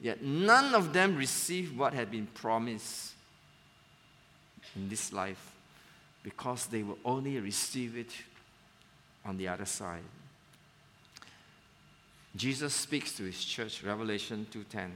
Yet 0.00 0.22
none 0.22 0.74
of 0.74 0.92
them 0.92 1.16
received 1.16 1.76
what 1.76 1.92
had 1.92 2.10
been 2.10 2.26
promised 2.26 3.12
in 4.74 4.88
this 4.88 5.12
life 5.12 5.52
because 6.22 6.66
they 6.66 6.82
will 6.82 6.98
only 7.04 7.38
receive 7.38 7.96
it 7.96 8.10
on 9.24 9.36
the 9.36 9.48
other 9.48 9.64
side. 9.64 10.02
Jesus 12.36 12.74
speaks 12.74 13.12
to 13.12 13.22
his 13.22 13.44
church, 13.44 13.82
Revelation 13.82 14.46
2:10. 14.50 14.90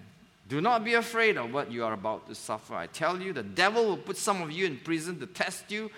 Do 0.49 0.61
not 0.61 0.83
be 0.83 0.95
afraid 0.95 1.37
of 1.37 1.53
what 1.53 1.71
you 1.71 1.85
are 1.85 1.93
about 1.93 2.27
to 2.29 2.35
suffer. 2.35 2.75
I 2.75 2.87
tell 2.87 3.21
you, 3.21 3.33
the 3.33 3.43
devil 3.43 3.85
will 3.85 3.99
put 3.99 4.17
some 4.17 4.43
of 4.43 4.51
you 4.51 4.67
in 4.67 4.79
prison 4.79 5.21
to 5.21 5.27
test 5.27 5.71
you, 5.71 5.91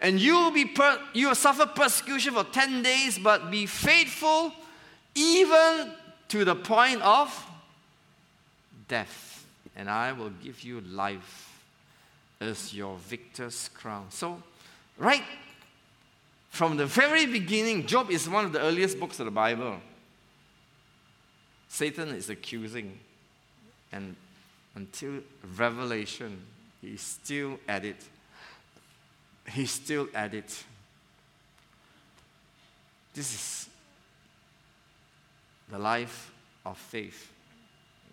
and 0.00 0.20
you 0.20 0.34
will 0.34 0.50
be 0.50 0.66
per- 0.66 1.00
you 1.14 1.28
will 1.28 1.34
suffer 1.34 1.64
persecution 1.66 2.34
for 2.34 2.44
10 2.44 2.82
days, 2.82 3.18
but 3.18 3.50
be 3.50 3.64
faithful 3.64 4.52
even 5.14 5.92
to 6.32 6.46
the 6.46 6.54
point 6.54 7.02
of 7.02 7.46
death, 8.88 9.46
and 9.76 9.90
I 9.90 10.12
will 10.12 10.30
give 10.30 10.62
you 10.62 10.80
life 10.80 11.62
as 12.40 12.72
your 12.72 12.96
victor's 12.96 13.68
crown. 13.74 14.06
So, 14.08 14.42
right 14.96 15.24
from 16.48 16.78
the 16.78 16.86
very 16.86 17.26
beginning, 17.26 17.86
Job 17.86 18.10
is 18.10 18.30
one 18.30 18.46
of 18.46 18.52
the 18.54 18.60
earliest 18.62 18.98
books 18.98 19.20
of 19.20 19.26
the 19.26 19.30
Bible. 19.30 19.76
Satan 21.68 22.08
is 22.08 22.30
accusing, 22.30 22.98
and 23.92 24.16
until 24.74 25.20
Revelation, 25.58 26.42
he's 26.80 27.02
still 27.02 27.58
at 27.68 27.84
it. 27.84 28.02
He's 29.50 29.72
still 29.72 30.08
at 30.14 30.32
it. 30.32 30.64
This 33.12 33.34
is 33.34 33.68
the 35.72 35.78
life 35.78 36.30
of 36.64 36.78
faith. 36.78 37.32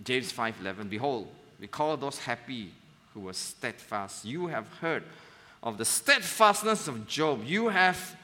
James 0.04 0.32
5:11 0.32 0.90
Behold, 0.90 1.28
we 1.60 1.68
call 1.68 1.98
those 1.98 2.18
happy 2.20 2.72
who 3.14 3.20
were 3.20 3.34
steadfast. 3.34 4.26
You 4.26 4.48
have 4.48 4.68
heard 4.80 5.04
of 5.62 5.78
the 5.78 5.86
steadfastness 5.86 6.88
of 6.88 7.06
Job. 7.06 7.44
You 7.46 7.68
have 7.68 8.16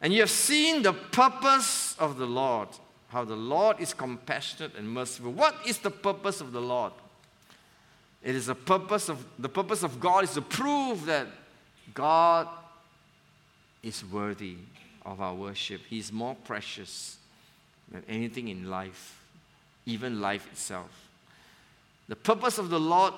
and 0.00 0.12
you 0.12 0.20
have 0.20 0.30
seen 0.30 0.82
the 0.82 0.92
purpose 0.92 1.96
of 1.98 2.18
the 2.18 2.26
Lord, 2.26 2.68
how 3.08 3.24
the 3.24 3.34
Lord 3.34 3.80
is 3.80 3.94
compassionate 3.94 4.76
and 4.76 4.88
merciful. 4.88 5.32
What 5.32 5.56
is 5.66 5.78
the 5.78 5.90
purpose 5.90 6.40
of 6.40 6.52
the 6.52 6.60
Lord? 6.60 6.92
It 8.22 8.36
is 8.36 8.46
the 8.46 8.54
purpose 8.54 9.08
of 9.08 9.24
the 9.38 9.48
purpose 9.48 9.82
of 9.82 9.98
God 9.98 10.24
is 10.24 10.34
to 10.34 10.42
prove 10.42 11.06
that 11.06 11.26
God 11.94 12.48
is 13.82 14.04
worthy 14.04 14.56
of 15.06 15.22
our 15.22 15.34
worship. 15.34 15.80
He 15.88 15.98
is 15.98 16.12
more 16.12 16.34
precious 16.34 17.17
than 17.90 18.02
anything 18.08 18.48
in 18.48 18.68
life, 18.68 19.20
even 19.86 20.20
life 20.20 20.46
itself. 20.52 21.08
The 22.08 22.16
purpose 22.16 22.58
of 22.58 22.70
the 22.70 22.80
Lord 22.80 23.14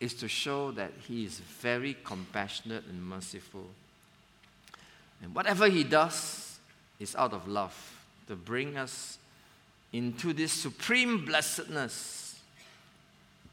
is 0.00 0.14
to 0.14 0.28
show 0.28 0.72
that 0.72 0.92
He 1.06 1.24
is 1.24 1.38
very 1.38 1.96
compassionate 2.04 2.84
and 2.88 3.04
merciful. 3.04 3.66
And 5.22 5.34
whatever 5.34 5.68
He 5.68 5.84
does 5.84 6.58
is 6.98 7.14
out 7.16 7.32
of 7.32 7.46
love 7.46 7.74
to 8.28 8.36
bring 8.36 8.76
us 8.76 9.18
into 9.92 10.32
this 10.32 10.52
supreme 10.52 11.24
blessedness 11.24 12.40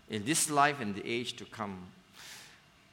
in 0.10 0.26
this 0.26 0.50
life 0.50 0.80
and 0.80 0.96
the 0.96 1.08
age 1.08 1.36
to 1.36 1.46
come. 1.46 1.78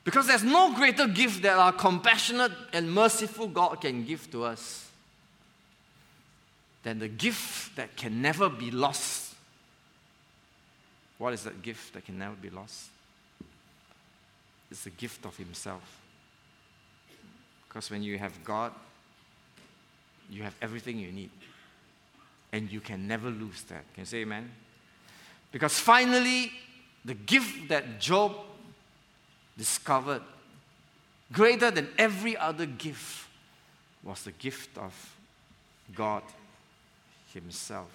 Because 0.05 0.27
there's 0.27 0.45
no 0.45 0.75
greater 0.75 1.09
gift 1.09 1.43
that 1.43 1.59
our 1.59 1.73
compassionate 1.73 2.53
and 2.73 2.93
merciful 2.93 3.49
God 3.49 3.81
can 3.81 4.05
give 4.05 4.31
to 4.31 4.45
us 4.45 4.86
than 6.87 7.01
the 7.01 7.09
gift 7.09 7.75
that 7.75 7.97
can 7.97 8.23
never 8.23 8.49
be 8.49 8.71
lost. 8.71 9.35
What 11.19 11.33
is 11.33 11.43
that 11.43 11.61
gift 11.61 11.95
that 11.95 12.05
can 12.05 12.17
never 12.17 12.37
be 12.37 12.49
lost? 12.49 12.91
It's 14.71 14.85
the 14.85 14.91
gift 14.91 15.25
of 15.25 15.37
Himself. 15.37 15.83
Because 17.67 17.91
when 17.91 18.05
you 18.05 18.19
have 18.19 18.33
God, 18.45 18.71
you 20.31 20.45
have 20.45 20.55
everything 20.63 21.01
you 21.01 21.11
need. 21.11 21.31
And 22.53 22.71
you 22.71 22.79
can 22.79 23.09
never 23.09 23.31
lose 23.31 23.63
that. 23.63 23.83
Can 23.93 24.03
you 24.03 24.07
say 24.07 24.19
amen? 24.19 24.49
Because 25.51 25.81
finally, 25.81 26.53
the 27.05 27.15
gift 27.15 27.69
that 27.69 27.99
Job 27.99 28.33
discovered, 29.59 30.23
greater 31.33 31.73
than 31.73 31.89
every 31.99 32.37
other 32.37 32.65
gift, 32.65 33.27
was 34.05 34.23
the 34.23 34.31
gift 34.31 34.79
of 34.79 34.95
God 35.93 36.23
himself. 37.37 37.91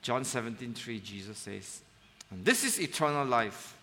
John 0.00 0.24
17, 0.24 0.74
3, 0.74 1.00
Jesus 1.00 1.38
says, 1.38 1.80
And 2.30 2.44
this 2.44 2.64
is 2.64 2.80
eternal 2.80 3.24
life, 3.26 3.76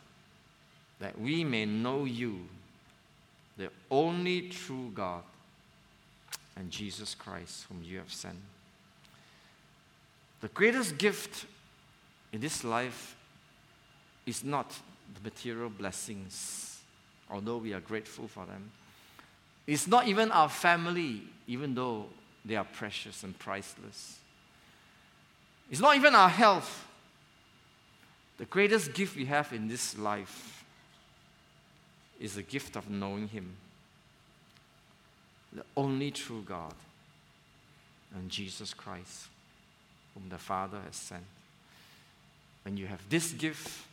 that 0.99 1.20
we 1.20 1.43
may 1.43 1.65
know 1.65 2.05
you, 2.05 2.45
the 3.57 3.70
only 3.89 4.49
true 4.49 4.91
God, 4.93 5.24
and 6.57 6.70
Jesus 6.70 7.15
Christ, 7.15 7.65
whom 7.70 7.82
you 7.84 7.97
have 7.99 8.11
sent. 8.11 8.36
The 10.41 10.49
greatest 10.49 10.97
gift 10.97 11.45
in 12.34 12.41
this 12.41 12.63
life 12.63 13.15
is 14.26 14.43
not 14.43 14.74
the 15.15 15.22
material 15.22 15.70
blessings, 15.70 16.82
although 17.30 17.57
we 17.57 17.74
are 17.74 17.80
grateful 17.80 18.28
for 18.28 18.45
them. 18.45 18.72
It's 19.67 19.88
not 19.88 20.07
even 20.07 20.32
our 20.32 20.49
family, 20.49 21.24
even 21.47 21.76
though 21.76 22.07
they 22.46 22.56
are 22.56 22.66
precious 22.66 23.24
and 23.24 23.38
priceless. 23.38 24.20
It's 25.70 25.82
not 25.82 25.96
even 25.96 26.16
our 26.16 26.30
health. 26.30 26.88
The 28.38 28.46
greatest 28.46 28.94
gift 28.94 29.16
we 29.16 29.26
have 29.26 29.52
in 29.54 29.68
this 29.68 29.98
life 29.98 30.64
is 32.20 32.36
the 32.36 32.44
gift 32.44 32.76
of 32.76 32.90
knowing 32.90 33.28
Him, 33.28 33.56
the 35.54 35.64
only 35.76 36.12
true 36.12 36.44
God, 36.46 36.74
and 38.16 38.30
Jesus 38.30 38.74
Christ, 38.74 39.28
whom 40.14 40.30
the 40.30 40.38
Father 40.38 40.80
has 40.86 40.96
sent. 40.96 41.24
When 42.64 42.78
you 42.78 42.88
have 42.88 43.02
this 43.10 43.32
gift, 43.34 43.86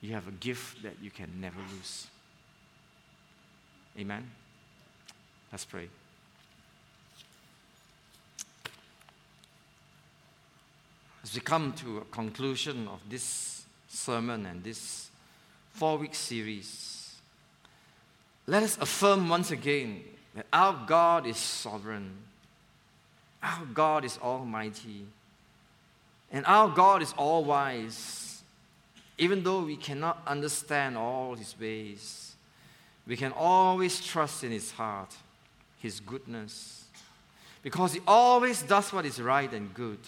you 0.00 0.14
have 0.14 0.26
a 0.28 0.32
gift 0.32 0.82
that 0.82 0.94
you 1.02 1.10
can 1.10 1.28
never 1.40 1.60
lose. 1.76 2.06
Amen? 3.98 4.30
Let's 5.52 5.64
pray. 5.64 5.88
As 11.30 11.36
we 11.36 11.40
come 11.40 11.72
to 11.72 11.98
a 11.98 12.04
conclusion 12.06 12.88
of 12.88 12.98
this 13.08 13.64
sermon 13.88 14.46
and 14.46 14.64
this 14.64 15.10
four 15.70 15.96
week 15.96 16.12
series, 16.12 17.14
let 18.48 18.64
us 18.64 18.76
affirm 18.78 19.28
once 19.28 19.52
again 19.52 20.02
that 20.34 20.46
our 20.52 20.84
God 20.88 21.28
is 21.28 21.36
sovereign, 21.36 22.10
our 23.40 23.64
God 23.66 24.04
is 24.04 24.18
almighty, 24.18 25.06
and 26.32 26.44
our 26.46 26.68
God 26.68 27.00
is 27.00 27.14
all 27.16 27.44
wise. 27.44 28.42
Even 29.16 29.44
though 29.44 29.62
we 29.62 29.76
cannot 29.76 30.20
understand 30.26 30.96
all 30.96 31.36
his 31.36 31.54
ways, 31.60 32.34
we 33.06 33.16
can 33.16 33.30
always 33.36 34.04
trust 34.04 34.42
in 34.42 34.50
his 34.50 34.72
heart, 34.72 35.14
his 35.78 36.00
goodness, 36.00 36.86
because 37.62 37.92
he 37.92 38.00
always 38.04 38.62
does 38.62 38.92
what 38.92 39.06
is 39.06 39.22
right 39.22 39.52
and 39.52 39.72
good. 39.72 40.00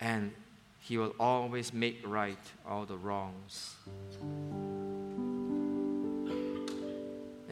And 0.00 0.32
he 0.80 0.96
will 0.96 1.14
always 1.20 1.72
make 1.72 2.00
right 2.06 2.38
all 2.66 2.86
the 2.86 2.96
wrongs. 2.96 3.74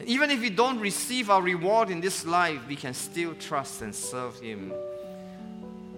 Even 0.05 0.31
if 0.31 0.41
we 0.41 0.49
don't 0.49 0.79
receive 0.79 1.29
our 1.29 1.41
reward 1.41 1.89
in 1.89 2.01
this 2.01 2.25
life, 2.25 2.59
we 2.67 2.75
can 2.75 2.93
still 2.93 3.35
trust 3.35 3.81
and 3.81 3.93
serve 3.93 4.39
him 4.39 4.73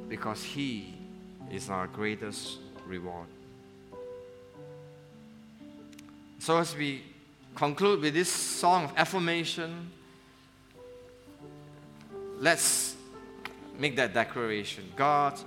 because 0.10 0.44
he 0.44 0.94
is 1.50 1.70
our 1.70 1.88
greatest 1.88 2.58
reward. 2.86 3.28
So, 6.40 6.58
as 6.58 6.76
we 6.76 7.04
conclude 7.56 8.02
with 8.02 8.14
this 8.14 8.30
song 8.30 8.86
of 8.86 8.94
affirmation, 8.98 9.92
let's 12.40 12.96
make 13.78 13.96
that 13.96 14.14
declaration 14.14 14.92
God, 14.96 15.40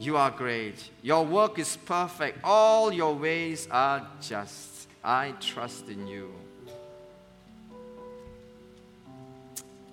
you 0.00 0.16
are 0.16 0.30
great. 0.30 0.90
Your 1.02 1.26
work 1.26 1.58
is 1.58 1.76
perfect. 1.76 2.38
All 2.42 2.90
your 2.90 3.14
ways 3.14 3.68
are 3.70 4.08
just. 4.22 4.88
I 5.04 5.34
trust 5.40 5.88
in 5.90 6.06
you. 6.06 6.32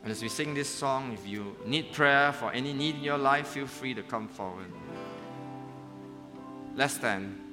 And 0.04 0.12
as 0.12 0.22
we 0.22 0.30
sing 0.30 0.54
this 0.54 0.70
song, 0.70 1.12
if 1.12 1.28
you 1.28 1.58
need 1.66 1.92
prayer 1.92 2.32
for 2.32 2.54
any 2.54 2.72
need 2.72 2.96
in 2.96 3.04
your 3.04 3.18
life, 3.18 3.48
feel 3.48 3.68
free 3.68 3.94
to 3.94 4.02
come 4.02 4.30
forward. 4.30 4.72
Let's 6.74 6.94
stand. 6.94 7.47